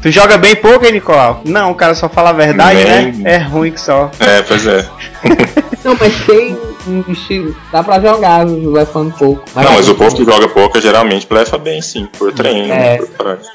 [0.00, 1.42] Tu joga bem poker, Nicolau?
[1.44, 3.34] Não, o cara só fala a verdade, Nem- né?
[3.34, 4.10] É ruim que só.
[4.18, 4.84] É, pois é.
[5.84, 7.54] Não, mas tem um estilo.
[7.72, 9.44] Dá pra jogar, vai falando pouco.
[9.54, 12.96] Não, mas o povo que joga poker geralmente blefa bem, sim, por treino, É.
[12.96, 13.50] por prática.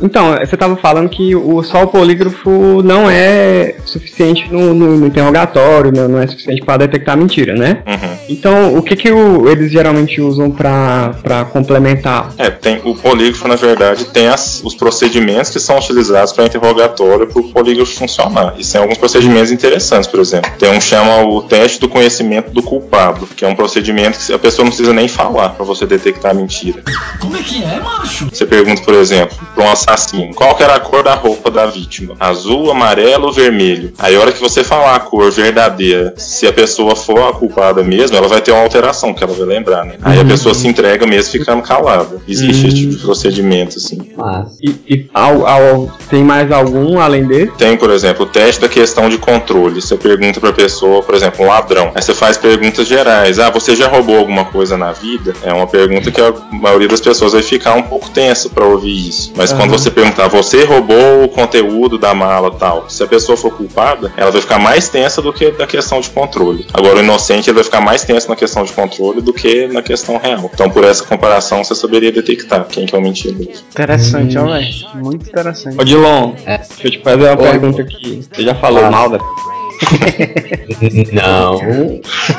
[0.00, 5.06] Então, você tava falando que o, só o polígrafo não é suficiente no, no- no
[5.06, 7.82] interrogatório, não, não é suficiente para detectar mentira, né?
[7.86, 8.16] Uhum.
[8.28, 12.32] Então, o que que o- eles geralmente usam pra pra complementar?
[12.38, 17.26] É, tem, o polígrafo, na verdade, tem as- os procedimentos que são utilizados para interrogatório
[17.26, 18.54] para o polígrafo funcionar.
[18.58, 20.50] E tem alguns procedimentos interessantes, por exemplo.
[20.58, 24.32] Tem um que chama o teste do conhecimento do culpado, que é um procedimento que
[24.32, 26.82] a pessoa não precisa nem falar para você detectar a mentira.
[27.20, 28.28] Como é que é, macho?
[28.32, 31.66] Você pergunta, por exemplo, para um assassino, qual que era a cor da roupa da
[31.66, 32.14] vítima?
[32.20, 33.92] Azul, amarelo ou vermelho?
[33.98, 37.82] Aí a hora que você falar a cor verdadeira, se a pessoa for a culpada
[37.82, 39.94] mesmo, ela vai ter uma alteração que ela vai lembrar, né?
[40.02, 42.20] Aí a pessoa se entrega mesmo ficando calada.
[42.26, 43.98] Existe esse tipo de procedimento, assim.
[44.16, 47.52] Mas, E, e ao- ao- tem mais algum além desse?
[47.52, 49.80] Tem, por exemplo, o teste da questão de controle.
[49.80, 51.92] Você pergunta pra pessoa, por exemplo, um ladrão.
[51.94, 53.38] Aí você faz perguntas gerais.
[53.38, 55.34] Ah, você já roubou alguma coisa na vida?
[55.42, 59.08] É uma pergunta que a maioria das pessoas vai ficar um pouco tensa pra ouvir
[59.08, 59.32] isso.
[59.36, 62.88] Mas quando você perguntar, você roubou o conteúdo da mala tal?
[62.88, 66.10] Se a pessoa for culpada, ela vai ficar mais tensa do que da questão de
[66.10, 66.66] controle.
[66.72, 69.82] Agora, o inocente ele vai ficar mais tenso na questão de controle do que na
[69.82, 70.50] questão real.
[70.52, 73.64] Então, por essa comparação, você saberia detectar quem que é o mentiroso.
[73.70, 74.66] Interessante, ó, velho.
[74.96, 75.80] Muito interessante.
[75.80, 76.58] Ô Dilon, É.
[76.58, 77.50] deixa eu te fazer uma Oi.
[77.50, 78.20] pergunta aqui.
[78.32, 78.90] Você já falou Ah.
[78.90, 79.18] mal da.
[81.12, 81.58] não.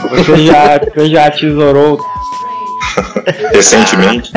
[0.10, 2.00] Você já, você já tesourou
[3.54, 4.32] Recentemente,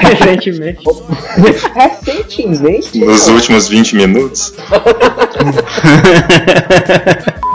[0.00, 0.82] recentemente?
[1.74, 2.98] Recentemente.
[2.98, 4.54] nos últimos 20 minutos,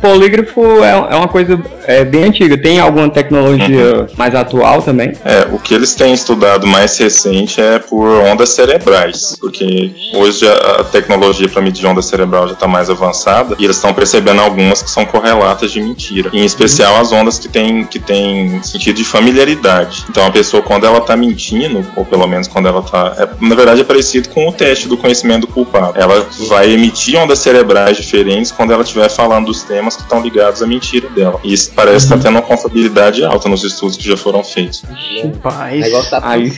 [0.00, 2.56] Polígrafo é, é uma coisa é, bem antiga.
[2.56, 5.12] Tem alguma tecnologia mais atual também?
[5.24, 10.80] É, o que eles têm estudado mais recente é por ondas cerebrais, porque hoje a,
[10.80, 14.82] a tecnologia para medir onda cerebral já está mais avançada e eles estão percebendo algumas
[14.82, 19.04] que são correlatas de mentira, em especial as ondas que têm que tem sentido de
[19.04, 20.04] familiaridade.
[20.08, 23.80] Então a pessoa quando ela está mentindo, ou pelo menos quando ela está, na verdade
[23.80, 25.98] é parecido com o teste do conhecimento do culpado.
[25.98, 30.62] Ela vai emitir ondas cerebrais diferentes quando ela estiver falando dos temas que estão ligados
[30.62, 31.38] à mentira dela.
[31.44, 34.82] E isso parece estar tendo uma confiabilidade alta nos estudos que já foram feitos.
[35.24, 35.80] Rapaz.
[35.80, 36.52] negócio tá Aí-?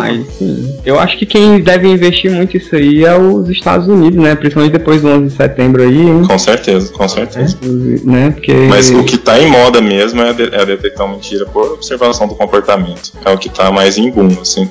[0.00, 0.76] Aí sim.
[0.84, 4.34] Eu acho que quem deve investir muito isso aí é os Estados Unidos, né?
[4.34, 6.22] Principalmente depois do 11 de setembro aí, hein?
[6.26, 7.56] Com certeza, com certeza.
[8.04, 8.30] Né?
[8.30, 8.52] Porque.
[8.52, 12.34] Mas o que tá em moda mesmo é, de- é detectar mentira por observação do
[12.34, 13.12] comportamento.
[13.24, 14.68] É o que tá mais em boom, assim.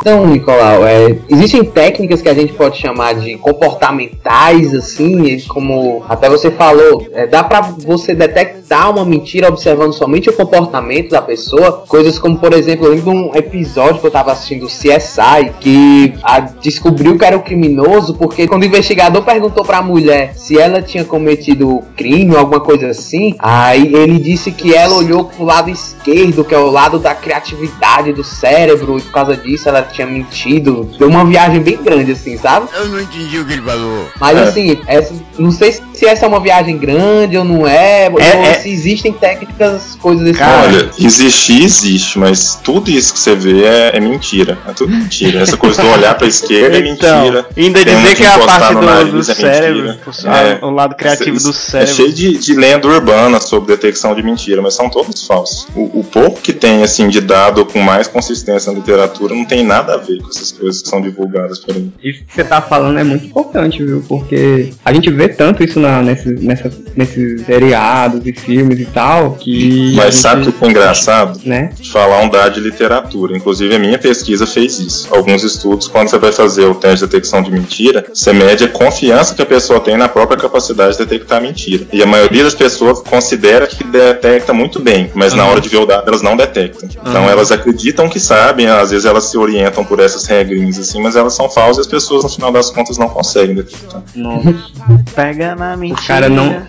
[0.00, 6.30] Então, Nicolau, é, existem técnicas que a gente pode chamar de comportamentais, assim, como até
[6.30, 11.84] você falou, é, dá pra você detectar uma mentira observando somente o comportamento da pessoa.
[11.88, 16.40] Coisas como, por exemplo, eu lembro um episódio que eu tava assistindo CSI que a-
[16.40, 21.04] descobriu que era o criminoso porque quando o investigador perguntou pra mulher se ela tinha
[21.04, 26.44] cometido crime ou alguma coisa assim, aí ele disse que ela olhou pro lado esquerdo,
[26.44, 30.88] que é o lado da criatividade do cérebro, e por causa disso ela tinha mentido.
[30.98, 32.68] Deu uma viagem bem grande, assim, sabe?
[32.74, 34.08] Eu não entendi o que ele falou.
[34.20, 34.42] Mas É.
[34.44, 38.50] assim, essa, não sei se essa é uma viagem grande ou não é, ou É,
[38.50, 38.54] é.
[38.54, 40.50] se existem técnicas, coisas desse tipo.
[40.50, 44.58] Olha, existir existe, mas tudo isso que você vê é, é mentira.
[44.66, 45.40] É tudo mentira.
[45.40, 47.46] Essa coisa do olhar pra esquerda é Então, mentira.
[47.56, 50.58] ainda Tem dizer que é a parte do, nariz do é cérebro, o, É.
[50.62, 51.94] o lado criativo do É cérebro.
[51.94, 55.66] cheio de, de lenda urbana sobre detecção de mentira, mas são todos falsos.
[55.74, 59.64] O, o pouco que tem assim de dado com mais consistência na literatura não tem
[59.64, 61.90] nada a ver com essas coisas que são divulgadas por aí.
[62.02, 64.04] Isso que você tá falando é muito importante, viu?
[64.08, 68.84] Porque a gente vê tanto isso na na, nesses, nessa, nesses seriados e filmes e
[68.86, 69.32] tal.
[69.32, 71.40] Que Mas gente- sabe o que é engraçado?
[71.44, 71.70] Né?
[71.92, 73.36] Falar um dado de literatura.
[73.36, 75.08] Inclusive, a minha pesquisa fez isso.
[75.14, 78.68] Alguns estudos, quando você vai fazer o teste de detecção de mentira, você mede a
[78.68, 81.86] confiança que a pessoa tem na própria capacidade de detectar mentira.
[81.92, 85.78] E a maioria das pessoas considera que detecta muito bem, mas na hora de ver
[85.78, 86.88] o dado, elas não detectam.
[87.00, 91.16] Então, elas acreditam que sabem, às vezes elas se orientam por essas regrinhas assim, mas
[91.16, 94.02] elas são falsas e as pessoas, no final das contas, não conseguem detectar.
[94.14, 94.54] Nossa,
[95.14, 96.02] Pega na mentira.
[96.02, 96.62] o cara não.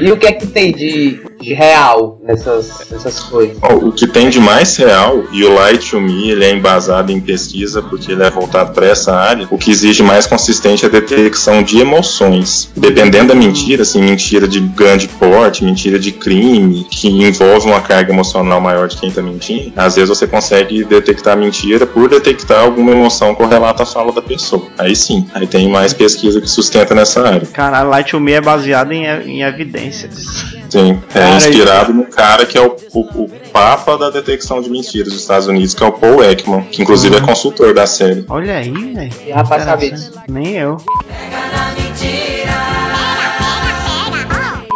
[0.00, 3.56] E o que é que tem de, de real nessas, nessas coisas?
[3.62, 7.10] Ó, O que tem de mais real, e o Light to Me ele é embasado
[7.10, 10.88] em pesquisa porque ele é voltado para essa área, o que exige mais consistente é
[10.88, 12.70] a detecção de emoções.
[12.76, 18.12] Dependendo da mentira, assim, mentira de grande porte, mentira de crime, que envolve uma carga
[18.12, 22.62] emocional maior de quem está mentindo, às vezes você consegue detectar a mentira por detectar
[22.62, 24.66] alguma emoção correlata à fala da pessoa.
[24.78, 27.46] Aí sim, aí tem mais pesquisa que sustenta nessa área.
[27.52, 30.54] Caralho, Light to Me é baseado em, em evidências.
[30.68, 34.70] Sim, é Cara, inspirado no cara que é o, o, o papa da detecção de
[34.70, 38.24] mentiras dos Estados Unidos, que é o Paul Ekman, que inclusive é consultor da série.
[38.28, 39.12] Olha aí, velho.
[39.26, 40.12] E rapaz, sabe disso.
[40.28, 40.76] Nem eu.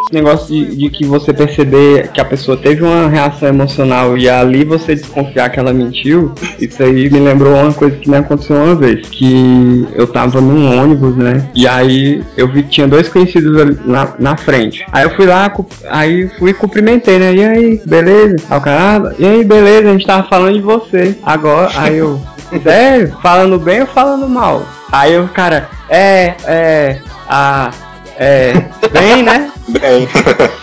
[0.08, 4.26] Esse negócio de, de que você perceber que a pessoa teve uma reação emocional e
[4.26, 8.56] ali você desconfiar que ela mentiu, isso aí me lembrou uma coisa que me aconteceu
[8.56, 9.06] uma vez.
[9.06, 11.46] Que eu tava num ônibus, né?
[11.54, 14.82] E aí eu vi que tinha dois conhecidos ali na, na frente.
[14.92, 15.52] Aí eu fui lá,
[15.90, 17.34] aí fui cumprimentei, né?
[17.34, 18.36] E aí, beleza?
[18.48, 21.18] Aí o cara, ah, e aí, beleza, a gente tava falando de você.
[21.22, 22.18] Agora, aí eu,
[22.62, 23.14] sério?
[23.22, 24.66] Falando bem ou falando mal?
[24.90, 27.70] Aí o cara, é, é, a.
[28.16, 28.52] É,
[28.90, 29.52] bem, né?
[29.68, 30.08] Bem,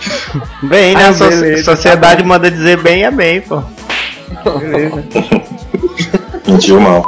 [0.68, 1.04] Bem, né?
[1.06, 3.62] Ah, a so- beleza, sociedade manda dizer bem é bem, pô.
[4.60, 5.04] Beleza.
[6.46, 7.04] mentiu mal.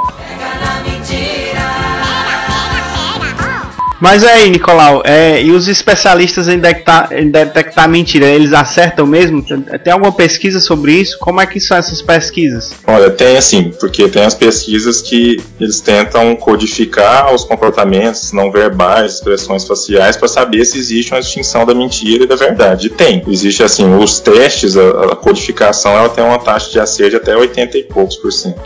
[4.01, 9.43] Mas aí, Nicolau, é, e os especialistas em detectar, em detectar mentira, eles acertam mesmo?
[9.43, 11.19] Tem tem alguma pesquisa sobre isso?
[11.19, 12.75] Como é que são essas pesquisas?
[12.87, 19.15] Olha, tem assim, porque tem as pesquisas que eles tentam codificar os comportamentos não verbais,
[19.15, 22.89] expressões faciais, para saber se existe uma distinção da mentira e da verdade.
[22.89, 23.23] E tem.
[23.27, 27.35] Existe assim, os testes, a, a codificação, ela tem uma taxa de acerto de até
[27.35, 28.61] 80 e poucos por cento.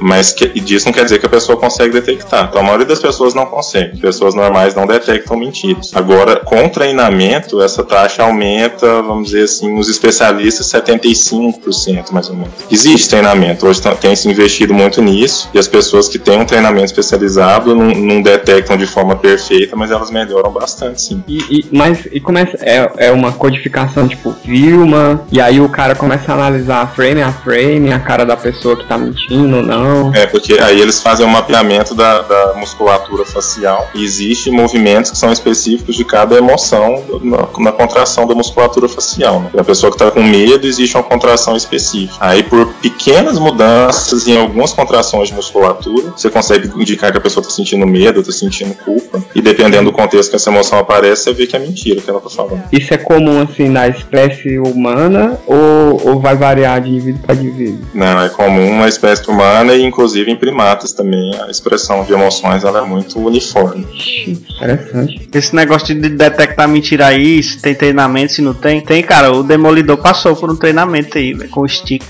[0.00, 2.46] Mas que, disso não quer dizer que a pessoa consegue detectar.
[2.48, 3.98] Então a maioria das pessoas não consegue.
[4.00, 5.90] Pessoas normais não detectam mentiras.
[5.94, 12.52] Agora, com treinamento, essa taxa aumenta, vamos dizer assim, os especialistas 75% mais ou menos.
[12.70, 16.44] Existe treinamento, hoje tá- tem se investido muito nisso, e as pessoas que têm um
[16.44, 21.22] treinamento especializado não, não detectam de forma perfeita, mas elas melhoram bastante, sim.
[21.28, 25.94] E, e- mas e começa é, é uma codificação tipo filma e aí o cara
[25.94, 30.14] começa a analisar frame a frame a cara da pessoa que tá mentindo ou não.
[30.14, 35.18] É, porque aí eles fazem um mapeamento da, da musculatura facial e existem movimentos que
[35.18, 39.40] são específicos de cada emoção na, na contração da musculatura facial.
[39.40, 39.50] Né?
[39.58, 42.16] A pessoa que está com medo, existe uma contração específica.
[42.20, 47.42] Aí, por pequenas mudanças em algumas contrações de musculatura, você consegue indicar que a pessoa
[47.42, 51.32] está sentindo medo, está sentindo culpa, e dependendo do contexto que essa emoção aparece, você
[51.32, 52.62] vê que é mentira que ela está falando.
[52.72, 57.86] Isso é comum assim na espécie humana ou, ou vai variar de indivíduo para indivíduo?
[57.94, 62.64] Não, é comum na espécie humana e inclusive em primatas também a expressão de emoções
[62.64, 63.86] ela é muito uniforme.
[64.26, 65.28] Interessante.
[65.32, 68.80] Esse negócio de detectar mentira aí, se tem treinamento, se não tem.
[68.80, 72.02] Tem, cara, o Demolidor passou por um treinamento aí, velho, com o stick.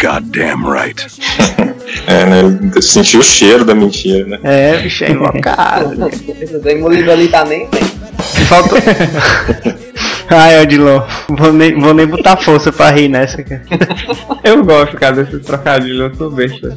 [0.00, 1.06] Goddamn right.
[2.06, 2.40] É, né?
[2.72, 4.38] Ele sentiu o cheiro da mentira, né?
[4.42, 6.06] É, bicho, é invocado.
[6.40, 7.82] Esse demolido ali tá nem bem.
[8.48, 8.78] Faltou.
[10.30, 13.62] Ai, Odilon, vou nem, vou nem botar força pra rir nessa, cara.
[14.42, 16.76] Eu gosto, cara, desses trocadilhos, eu sou besta.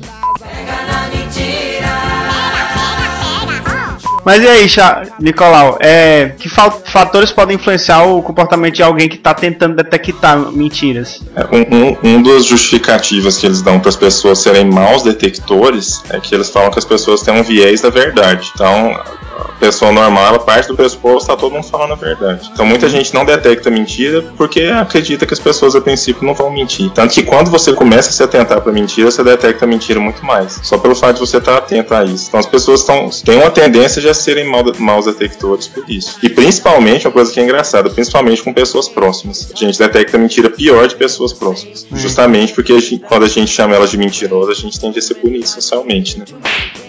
[4.26, 4.68] Mas e aí,
[5.22, 10.38] Nicolau, é, que fa- fatores podem influenciar o comportamento de alguém que tá tentando detectar
[10.52, 11.22] mentiras?
[11.34, 16.04] É, Um, um, um dos justificativas que eles dão para as pessoas serem maus detectores
[16.10, 18.52] é que eles falam que as pessoas têm um viés da verdade.
[18.54, 19.00] Então,
[19.60, 22.50] pessoa normal, ela parte do pressuposto está todo mundo falando a verdade.
[22.54, 26.52] Então, muita gente não detecta mentira porque acredita que as pessoas a princípio não vão
[26.52, 26.90] mentir.
[26.92, 30.26] Tanto que quando você começa a se atentar para mentira, você detecta a mentira muito
[30.26, 30.60] mais.
[30.64, 32.26] Só pelo fato de você estar atento a isso.
[32.28, 36.18] Então, as pessoas tão, têm uma tendência de serem mal, maus detectores por isso.
[36.24, 39.52] E principalmente, uma coisa que é engraçada, principalmente com pessoas próximas.
[39.54, 41.86] A gente detecta mentira pior de pessoas próximas.
[41.92, 45.02] Justamente porque a gente- quando a gente chama elas de mentirosas, a gente tende a
[45.02, 46.26] ser punido socialmente, né?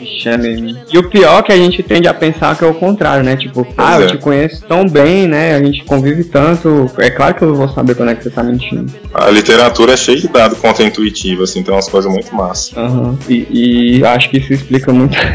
[0.00, 0.38] Ixi, é.
[0.92, 3.36] E o pior é que a gente tende a pensar que é o contrário, né?
[3.36, 4.06] Tipo, ah, eu é.
[4.06, 5.54] te conheço tão bem, né?
[5.54, 6.90] A gente convive tanto.
[6.98, 8.92] É claro que eu vou saber quando é que você tá mentindo.
[9.12, 12.76] A literatura é cheia de dado contra-intuitivo, assim, tem umas coisas muito massas.
[12.76, 13.18] Aham.
[13.28, 15.16] E, e acho que isso explica muito.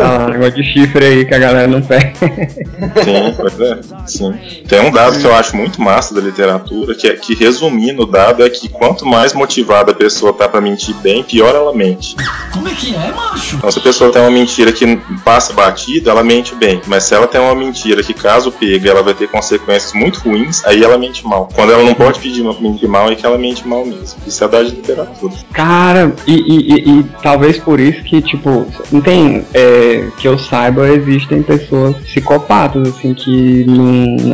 [0.00, 2.12] Ah, negócio de chifre aí que a galera não pega.
[2.18, 3.78] Sim, pois é.
[4.06, 4.34] Sim.
[4.68, 8.06] Tem um dado que eu acho muito massa da literatura, que é que resumindo o
[8.06, 12.16] dado é que quanto mais motivada a pessoa tá pra mentir bem, pior ela mente.
[12.52, 13.56] Como é que é, macho?
[13.56, 15.52] Então se a pessoa tem uma mentira que passa
[15.88, 16.80] batida, ela mente bem.
[16.86, 20.64] Mas se ela tem uma mentira que caso pega, ela vai ter consequências muito ruins,
[20.64, 21.48] aí ela mente mal.
[21.54, 24.18] Quando ela não pode pedir mentir mal, é que ela mente mal mesmo.
[24.26, 25.32] Isso é da literatura.
[25.52, 29.44] Cara, e, e- e- e talvez por isso que, tipo, não tem.
[29.54, 33.84] é, que eu saiba, existem pessoas psicopatas, assim, que não,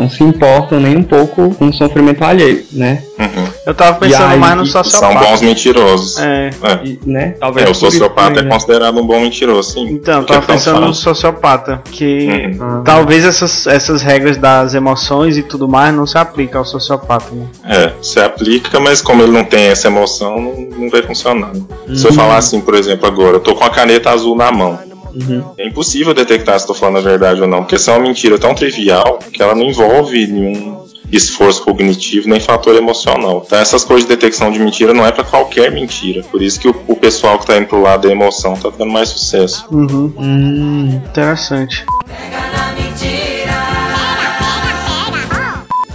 [0.02, 3.02] não se importam nem um pouco com o sofrimento alheio, né?
[3.18, 3.46] Uhum.
[3.64, 5.24] Eu tava pensando aí, mais no e- São sociopata.
[5.26, 6.18] bons mentirosos.
[6.18, 6.50] É.
[6.62, 6.84] É.
[6.84, 7.34] E, né?
[7.38, 8.50] Talvez É, o sociopata também, é né?
[8.50, 9.88] considerado um bom mentiroso, sim.
[9.88, 12.28] Então, eu tava pensando no sociopata, que
[12.60, 12.82] Uhum.
[12.84, 17.46] talvez essas, essas regras das emoções e tudo mais não se aplicam ao sociopata, né?
[17.64, 21.52] É, se aplica, mas como ele não tem essa emoção, não, não vai funcionar.
[21.54, 21.62] né?
[21.94, 22.16] Se eu Uhum.
[22.16, 24.78] falar assim, por exemplo, agora, eu tô com a caneta azul na mão.
[25.14, 25.44] Uhum.
[25.56, 28.36] É impossível detectar se tô falando a verdade ou não, porque essa é uma mentira
[28.36, 33.42] tão trivial que ela não envolve nenhum esforço cognitivo nem fator emocional.
[33.46, 36.22] Então essas coisas de detecção de mentira não é pra qualquer mentira.
[36.30, 38.90] Por isso que o, o pessoal que tá indo pro lado da emoção tá tendo
[38.90, 39.66] mais sucesso.
[39.70, 40.12] Uhum.
[40.18, 41.84] Hum, Interessante.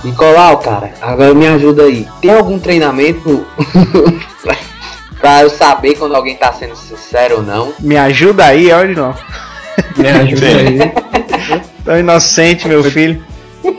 [0.03, 2.07] Nicolau, cara, agora me ajuda aí.
[2.21, 3.45] Tem algum treinamento
[5.19, 7.73] pra- eu saber quando alguém tá sendo sincero ou não?
[7.79, 9.15] Me ajuda aí, olha não.
[9.97, 10.55] me ajuda Sim.
[10.57, 11.61] aí.
[11.83, 13.21] Tão inocente, meu filho.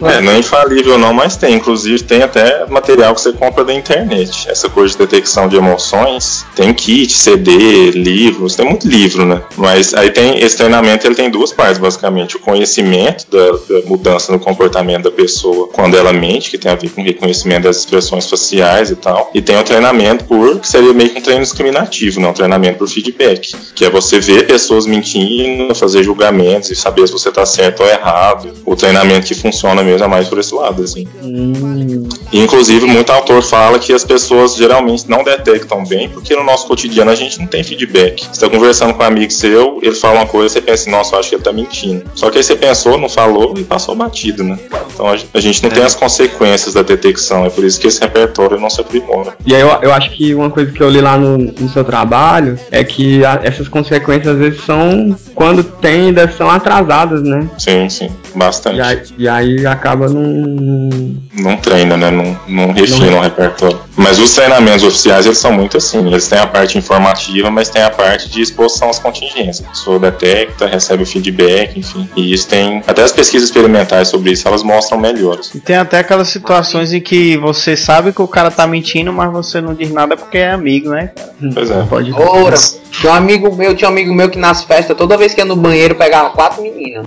[0.03, 1.55] É, não é infalível não, mas tem.
[1.55, 4.49] Inclusive tem até material que você compra da internet.
[4.49, 6.45] Essa coisa de detecção de emoções.
[6.55, 9.43] Tem kit, CD, livros, tem muito livro, né?
[9.57, 12.37] Mas aí tem esse treinamento, ele tem duas partes, basicamente.
[12.37, 16.74] O conhecimento da, da mudança no comportamento da pessoa quando ela mente, que tem a
[16.74, 19.31] ver com reconhecimento das expressões faciais e tal.
[19.35, 22.28] E tem o treinamento por, que seria meio que um treino discriminativo, né?
[22.28, 23.55] Um treinamento por feedback.
[23.74, 27.89] Que é você ver pessoas mentindo, fazer julgamentos e saber se você tá certo ou
[27.89, 28.53] errado.
[28.64, 31.07] O treinamento que funciona mesmo é mais por esse lado, assim.
[31.23, 36.45] Hum, E, inclusive, muito autor fala que as pessoas geralmente não detectam bem, porque no
[36.45, 38.27] nosso cotidiano a gente não tem feedback.
[38.33, 41.14] Você tá conversando com um amigo seu, ele fala uma coisa, você pensa, assim, nossa,
[41.14, 42.05] eu acho que ele tá mentindo.
[42.14, 44.59] Só que aí você pensou, não falou e passou batido, né?
[44.93, 48.59] Então a gente não tem as consequências da detecção, é por isso que esse repertório
[48.61, 49.35] não se aprimora.
[49.45, 51.85] E aí eu, eu acho que uma coisa que eu li lá no, no seu
[51.85, 57.49] trabalho é que a- essas consequências às vezes são quando tem ainda são atrasadas, né?
[57.57, 58.76] Sim, sim, bastante.
[58.76, 61.16] E aí, e aí acaba num.
[61.32, 62.11] Não treina, né?
[62.11, 63.80] Não, não refina o repertório.
[63.97, 66.07] Mas os treinamentos oficiais, eles são muito assim.
[66.07, 69.66] Eles têm a parte informativa, mas tem a parte de exposição às contingências.
[69.66, 72.09] A pessoa detecta, recebe o feedback, enfim.
[72.16, 72.82] E isso tem.
[72.86, 75.55] Até as pesquisas experimentais sobre isso, elas mostram melhores.
[75.55, 79.30] E tem até aquelas situações em que você sabe que o cara tá mentindo, mas
[79.32, 81.12] você não diz nada porque é amigo, né?
[81.14, 81.34] cara?
[81.55, 81.82] Pois é.
[81.84, 82.57] Pode Ora,
[82.91, 85.45] tinha um amigo meu, tinha um amigo meu que nas festas, toda vez que ia
[85.45, 87.07] no banheiro, pegava quatro meninas.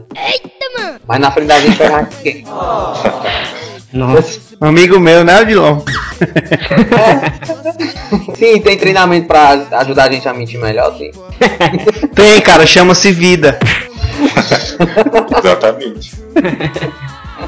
[1.07, 2.45] Mas na frente da gente pegava ninguém.
[3.93, 4.39] Nossa.
[4.59, 5.79] Um amigo meu, né, Odilon?
[8.35, 11.11] Sim, tem treinamento pra ajudar a gente a mentir melhor, sim.
[12.15, 13.59] Tem, cara, chama-se vida.
[15.37, 16.13] Exatamente.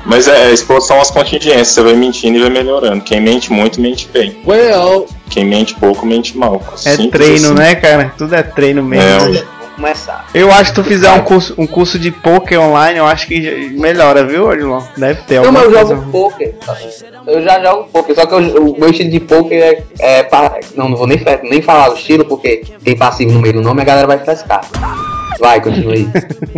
[0.06, 3.02] Mas é, é exposição às contingências, você vai mentindo e vai melhorando.
[3.04, 4.38] Quem mente muito, mente bem.
[4.46, 6.62] Well, Quem mente pouco, mente mal.
[6.86, 7.54] É Simples treino, assim.
[7.56, 8.14] né, cara?
[8.18, 9.36] Tudo é treino mesmo.
[9.36, 9.44] É,
[9.76, 10.26] começar.
[10.34, 13.70] Eu acho que tu fizer um curso, um curso de poker online, eu acho que
[13.78, 14.82] melhora, viu, Odilon?
[14.98, 15.96] Deve ter Não, alguma mas eu coisa.
[15.96, 16.56] jogo poker.
[17.28, 19.84] Eu já jogo poker, só que eu- o meu estilo de poker é.
[20.00, 20.30] é
[20.76, 23.82] não, não vou nem, nem falar o estilo, porque tem passivo no meio do nome
[23.82, 24.62] a galera vai frescar.
[25.40, 26.08] Vai, continua aí.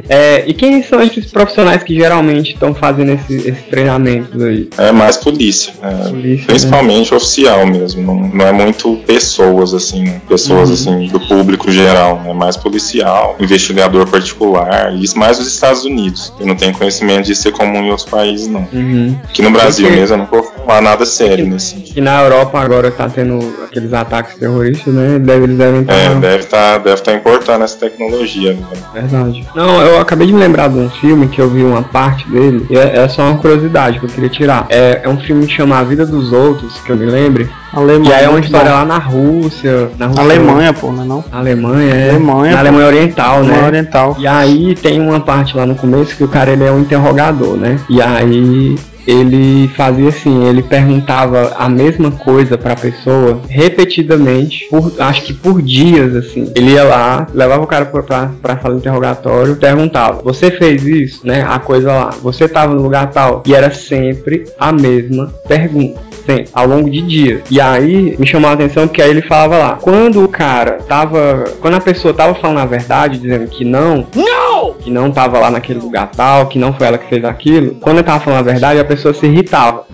[0.10, 4.70] É, e quem são esses profissionais que geralmente estão fazendo esse- esses treinamentos aí?
[4.78, 5.74] É mais polícia.
[5.82, 8.02] é, Polícia, principalmente oficial mesmo.
[8.04, 10.22] Não, não é muito pessoas, assim, né?
[10.28, 12.22] pessoas assim, do público geral.
[12.26, 14.94] É mais policial, investigador particular.
[14.94, 16.32] E isso mais nos Estados Unidos.
[16.40, 18.68] E não tem conhecimento de ser comum em outros países, não.
[18.72, 19.16] Uhum.
[19.24, 21.98] Aqui no Brasil Porque- mesmo, eu não vou falar nada sério nesse sentido.
[21.98, 25.18] E na Europa agora tá tendo aqueles ataques terroristas, né?
[25.18, 25.94] Deve, eles devem estar.
[25.94, 28.54] É, deve estar deve tá importando essa tecnologia.
[28.54, 28.60] Né?
[28.94, 29.48] Verdade.
[29.56, 32.68] Não, eu acabei de me lembrar de um filme que eu vi uma parte dele,
[32.70, 34.66] e é, é só uma curiosidade que eu queria tirar.
[34.70, 37.50] É, é um filme que chama A Vida dos Outros, que eu me lembre.
[37.72, 38.10] Alemanha.
[38.10, 38.78] E aí é uma história bom.
[38.78, 39.90] lá na Rússia.
[39.98, 41.26] Na Rússia Alemanha, pô, não é não?
[41.32, 42.10] Alemanha, é.
[42.10, 42.60] Alemanha, Na pô.
[42.60, 43.50] Alemanha Oriental, né?
[43.50, 44.16] Alemanha Oriental.
[44.20, 47.56] E aí tem uma parte lá no começo que o cara ele é um interrogador,
[47.56, 47.80] né?
[47.90, 48.76] E aí
[49.08, 55.62] ele fazia assim, ele perguntava a mesma coisa pra pessoa repetidamente, por, acho que por
[55.62, 56.52] dias, assim.
[56.54, 61.26] Ele ia lá, levava o cara pra, pra sala de interrogatório, perguntava, você fez isso,
[61.26, 61.46] né?
[61.48, 63.42] A coisa lá, você tava no lugar tal.
[63.46, 67.42] E era sempre a mesma pergunta sempre, ao longo de dias.
[67.50, 71.46] E aí me chamou a atenção que aí ele falava lá, quando o cara tava,
[71.62, 75.50] quando a pessoa tava falando a verdade, dizendo que não, não, que não tava lá
[75.50, 78.52] naquele lugar tal, que não foi ela que fez aquilo, quando ele tava falando a
[78.52, 79.86] verdade, a pessoa se irritava.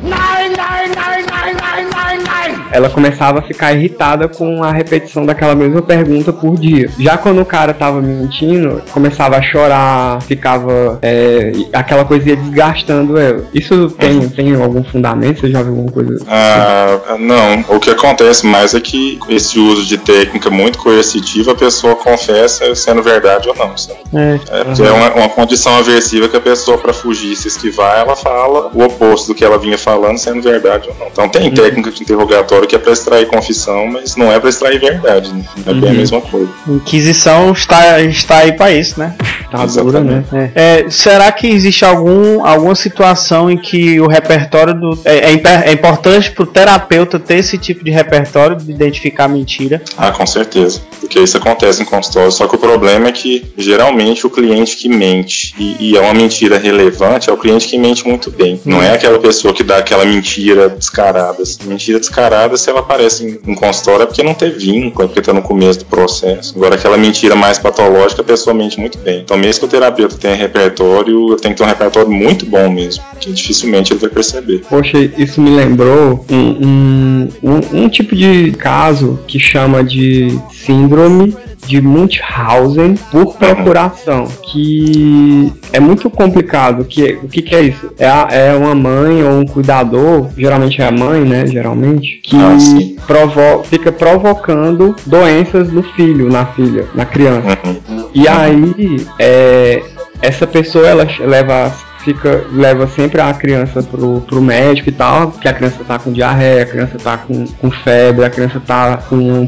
[2.73, 6.89] Ela começava a ficar irritada com a repetição daquela mesma pergunta por dia.
[6.99, 10.99] Já quando o cara tava mentindo, começava a chorar, ficava.
[11.01, 13.45] É, aquela coisa ia desgastando ela.
[13.53, 15.41] Isso tem, tem algum fundamento?
[15.41, 16.25] Você já viu alguma coisa?
[16.27, 17.75] Ah, não.
[17.75, 22.73] O que acontece mais é que esse uso de técnica muito coercitiva, a pessoa confessa
[22.75, 23.77] sendo verdade ou não.
[23.77, 23.99] sabe?
[24.13, 24.39] É.
[24.51, 28.71] É, é uma, uma condição aversiva que a pessoa, para fugir, se esquivar, ela fala
[28.73, 31.07] o oposto do que ela vinha falando, sendo verdade ou não.
[31.07, 34.79] Então tem técnica de interrogatório que é para extrair confissão, mas não é para extrair
[34.79, 35.33] verdade.
[35.33, 35.43] Né?
[35.65, 36.49] É bem a mesma coisa.
[36.67, 39.15] Inquisição está, está aí pra isso, né?
[39.51, 40.23] Tá dura, né?
[40.55, 44.97] É, será que existe algum, alguma situação em que o repertório do.
[45.05, 49.81] É, é, é importante pro terapeuta ter esse tipo de repertório de identificar mentira?
[49.95, 50.81] Ah, com certeza.
[50.99, 52.31] Porque isso acontece em consultório.
[52.31, 56.13] Só que o problema é que geralmente o cliente que mente e, e é uma
[56.13, 58.59] mentira relevante é o cliente que mente muito bem.
[58.65, 61.43] Não é aquela pessoa que dá aquela mentira descarada.
[61.65, 65.21] Mentira descarada, se ela aparece em, em consultório é porque não teve vínculo, é porque
[65.21, 66.53] tá no começo do processo.
[66.55, 69.21] Agora, aquela mentira mais patológica, a pessoa mente muito bem.
[69.21, 72.69] Então, mesmo que o terapeuta tenha repertório, eu tenho que ter um repertório muito bom
[72.69, 73.03] mesmo.
[73.19, 74.63] Que dificilmente ele vai perceber.
[74.69, 81.35] Poxa, isso me lembrou um, um, um tipo de caso que chama de síndrome
[81.65, 86.85] de Munchausen por procuração, que é muito complicado.
[86.85, 87.91] Que, o que, que é isso?
[87.97, 91.45] É, a- é uma mãe ou um cuidador, geralmente é a mãe, né?
[91.47, 97.57] Geralmente, que Ah, provo fica provocando doenças no filho, na filha, na criança.
[97.65, 98.05] Uhum.
[98.13, 99.81] E aí, é,
[100.21, 105.47] essa pessoa ela leva fica leva sempre a criança pro, pro médico e tal, que
[105.47, 109.47] a criança tá com diarreia, a criança tá com, com febre, a criança tá com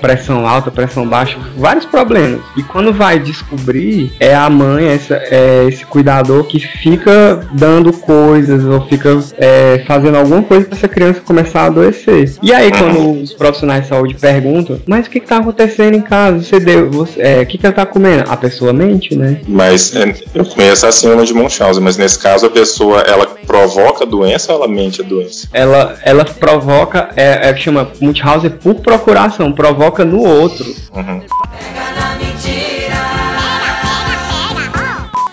[0.00, 2.40] pressão alta, pressão baixa, vários problemas.
[2.56, 8.64] E quando vai descobrir, é a mãe, essa, é esse cuidador que fica dando coisas
[8.64, 12.34] ou fica é, fazendo alguma coisa pra essa criança começar a adoecer.
[12.42, 16.00] E aí, quando os profissionais de saúde perguntam, mas o que, que tá acontecendo em
[16.00, 16.42] casa?
[16.42, 18.24] Você deu, você, é, o que, que ela tá comendo?
[18.28, 19.40] A pessoa mente, né?
[19.46, 24.04] Mas é, eu conheço a síndrome de Munchausen, mas nesse caso a pessoa ela provoca
[24.04, 25.46] a doença ou ela mente a doença?
[25.52, 30.64] Ela, ela provoca, é, é que chama Munchausen por procuração, provoca no outro.
[30.94, 31.22] Uhum.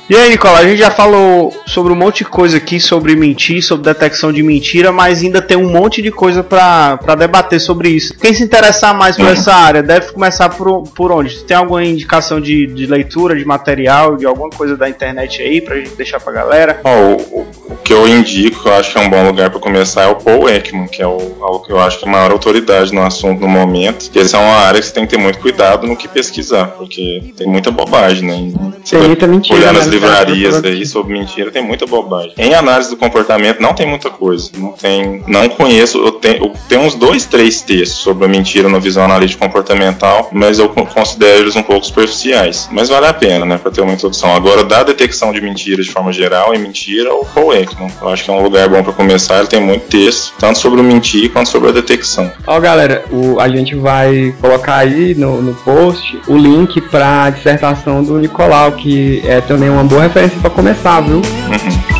[0.10, 3.64] E aí, Nicola, a gente já falou sobre um monte de coisa aqui, sobre mentir,
[3.64, 7.90] sobre detecção de mentira, mas ainda tem um monte de coisa pra pra debater sobre
[7.90, 8.14] isso.
[8.20, 11.44] Quem se interessar mais por essa área deve começar por, por onde?
[11.44, 15.76] Tem alguma indicação de, de leitura, de material, de alguma coisa da internet aí pra
[15.78, 16.80] gente deixar pra galera?
[16.84, 19.60] Ó, o, o- que eu indico, que eu acho que é um bom lugar para
[19.60, 22.12] começar, é o Paul Ekman, que é o, o que eu acho que é a
[22.12, 24.10] maior autoridade no assunto no momento.
[24.14, 26.66] E essa é uma área que você tem que ter muito cuidado no que pesquisar,
[26.68, 28.52] porque tem muita bobagem, né?
[28.84, 29.80] Você Tem muita mentira, Olhar né?
[29.80, 30.70] nas livrarias Literatura.
[30.74, 32.34] aí sobre mentira, tem muita bobagem.
[32.38, 34.52] Em análise do comportamento, não tem muita coisa.
[34.58, 35.24] Não tem.
[35.28, 35.98] Não conheço.
[35.98, 40.30] Eu tenho, eu tenho uns dois, três textos sobre a mentira na visão analítica comportamental,
[40.32, 42.68] mas eu con- considero eles um pouco superficiais.
[42.72, 44.34] Mas vale a pena, né, para ter uma introdução.
[44.36, 47.90] Agora, da detecção de mentiras de forma geral, e mentira, o Paul Ekman.
[48.02, 49.40] Eu acho que é um lugar bom para começar.
[49.40, 52.32] Ele tem muito texto, tanto sobre o mentir quanto sobre a detecção.
[52.48, 58.04] Ó, galera, o, a gente vai colocar aí no, no post o link pra dissertação
[58.04, 61.22] do Nicolau, que é também uma boa referência pra começar, viu?
[61.52, 61.92] Uhum.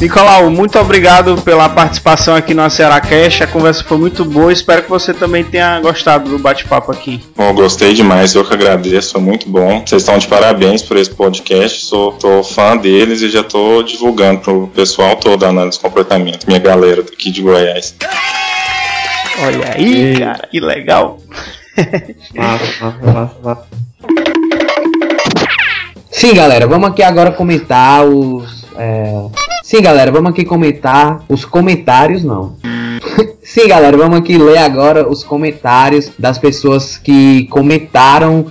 [0.00, 3.42] Nicolau, muito obrigado pela participação aqui no Ceará Cash.
[3.42, 4.52] A conversa foi muito boa.
[4.52, 7.20] Espero que você também tenha gostado do bate-papo aqui.
[7.36, 9.82] Bom, eu gostei demais, eu que agradeço, foi muito bom.
[9.84, 14.40] Vocês estão de parabéns por esse podcast, sou tô fã deles e já tô divulgando
[14.40, 17.96] pro pessoal todo a análise de comportamento, minha galera daqui de Goiás.
[19.44, 21.18] Olha aí, cara, que legal.
[22.34, 23.66] Massa, massa, massa, massa.
[26.10, 28.64] Sim, galera, vamos aqui agora comentar os.
[28.76, 32.54] é, Sim, galera, vamos aqui comentar os comentários, não.
[33.44, 38.46] Sim, galera, vamos aqui ler agora os comentários das pessoas que comentaram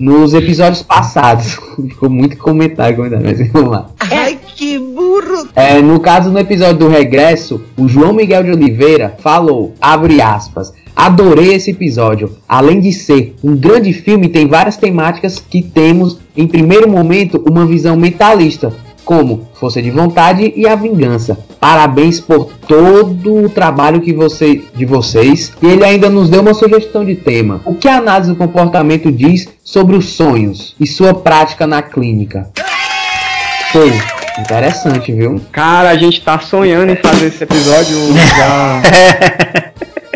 [0.00, 1.58] nos episódios passados.
[1.76, 3.90] Ficou muito comentário, comentário, mas vamos lá.
[4.00, 5.48] Ai, que burro!
[5.54, 10.72] É, no caso, no episódio do regresso, o João Miguel de Oliveira falou, abre aspas,
[10.96, 12.38] adorei esse episódio.
[12.48, 17.66] Além de ser um grande filme, tem várias temáticas que temos, em primeiro momento, uma
[17.66, 18.72] visão mentalista,
[19.08, 21.38] como força de vontade e a vingança.
[21.58, 25.50] Parabéns por todo o trabalho que você, de vocês.
[25.62, 27.62] E ele ainda nos deu uma sugestão de tema.
[27.64, 32.50] O que a análise do comportamento diz sobre os sonhos e sua prática na clínica?
[33.72, 33.80] Pô,
[34.42, 35.40] interessante, viu?
[35.52, 38.82] Cara, a gente tá sonhando em fazer esse episódio já.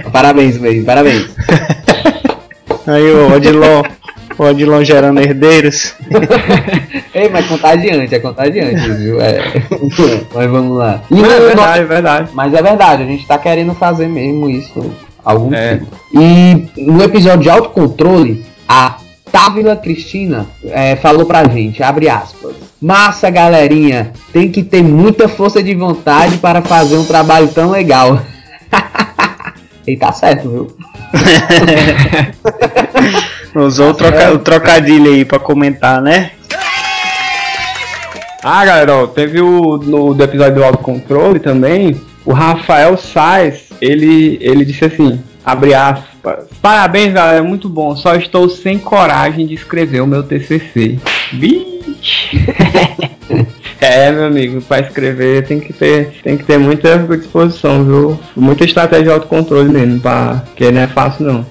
[0.12, 1.30] Parabéns, mesmo, parabéns.
[2.86, 3.84] Aí o Odilon,
[4.42, 5.94] o Odilon gerando herdeiros.
[7.14, 9.20] Ei, mas contagiante, é contagiante, viu?
[9.20, 9.62] É.
[10.34, 11.00] mas vamos lá.
[11.10, 12.30] E Não, é no- verdade, é verdade.
[12.34, 14.92] Mas é verdade, a gente tá querendo fazer mesmo isso
[15.24, 15.76] algum É.
[15.76, 15.86] tempo.
[16.12, 18.96] E no episódio de autocontrole, a
[19.30, 22.54] Távila Cristina é, falou pra gente, abre aspas.
[22.80, 28.20] Massa, galerinha, tem que ter muita força de vontade para fazer um trabalho tão legal.
[29.86, 30.76] e tá certo, viu?
[33.54, 36.30] Usou o, troca- o trocadilho aí pra comentar, né?
[38.44, 44.36] Ah, galera, ó, teve o no do episódio do autocontrole também, o Rafael Sainz, ele,
[44.40, 50.00] ele disse assim, abre aspas, parabéns galera, muito bom, só estou sem coragem de escrever
[50.00, 50.98] o meu TCC.
[51.34, 52.44] Vixe!
[53.80, 58.20] é, meu amigo, para escrever tem que ter, tem que ter muita disposição, viu?
[58.34, 61.46] Muita estratégia de autocontrole mesmo, pra, que não é fácil não.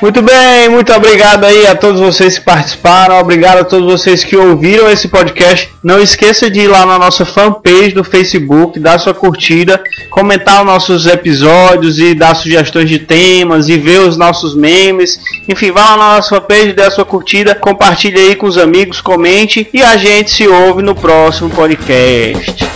[0.00, 4.36] Muito bem, muito obrigado aí a todos vocês que participaram, obrigado a todos vocês que
[4.36, 5.68] ouviram esse podcast.
[5.82, 10.66] Não esqueça de ir lá na nossa fanpage do Facebook, dar sua curtida, comentar os
[10.66, 15.18] nossos episódios e dar sugestões de temas e ver os nossos memes.
[15.48, 19.00] Enfim, vá lá na nossa fanpage, dê a sua curtida, compartilhe aí com os amigos,
[19.00, 22.67] comente e a gente se ouve no próximo podcast.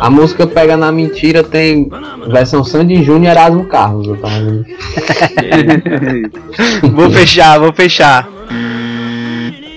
[0.00, 1.90] A música Pega na Mentira tem
[2.28, 4.06] versão Sandy Júnior e Erasmo Carlos.
[4.08, 4.64] Eu tava vendo.
[6.94, 8.28] Vou fechar, vou fechar.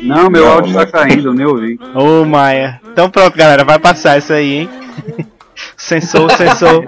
[0.03, 1.79] Não, meu áudio tá caindo, eu nem ouvi.
[1.95, 2.81] Ô Maia.
[2.91, 4.69] Então pronto, galera, vai passar isso aí, hein?
[5.77, 6.87] Sensor, sensor.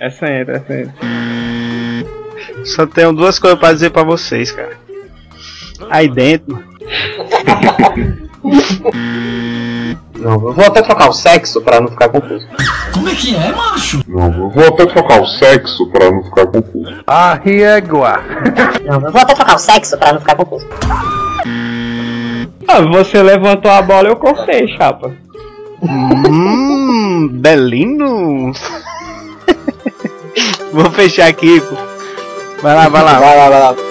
[0.00, 0.94] Essa entra, essa entra.
[2.64, 4.76] Só tenho duas coisas pra dizer pra vocês, cara.
[5.90, 6.62] Aí dentro.
[10.18, 12.46] Não, eu vou até trocar o sexo pra não ficar confuso.
[14.08, 16.94] Não, eu vou até trocar o sexo pra não ficar confuso.
[17.06, 18.20] A riegua.
[18.84, 20.66] Não, eu vou até trocar o sexo pra não ficar confuso.
[22.66, 25.12] Ah, você levantou a bola eu cortei, chapa.
[25.82, 28.52] Hum, belino.
[30.72, 31.76] Vou fechar aqui, pô.
[32.62, 33.18] Vai lá, vai lá.
[33.18, 33.87] Vai lá, vai lá.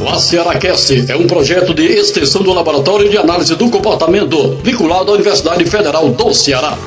[0.00, 5.14] O AcearaCast é um projeto de extensão do Laboratório de Análise do Comportamento, vinculado à
[5.14, 6.78] Universidade Federal do Ceará.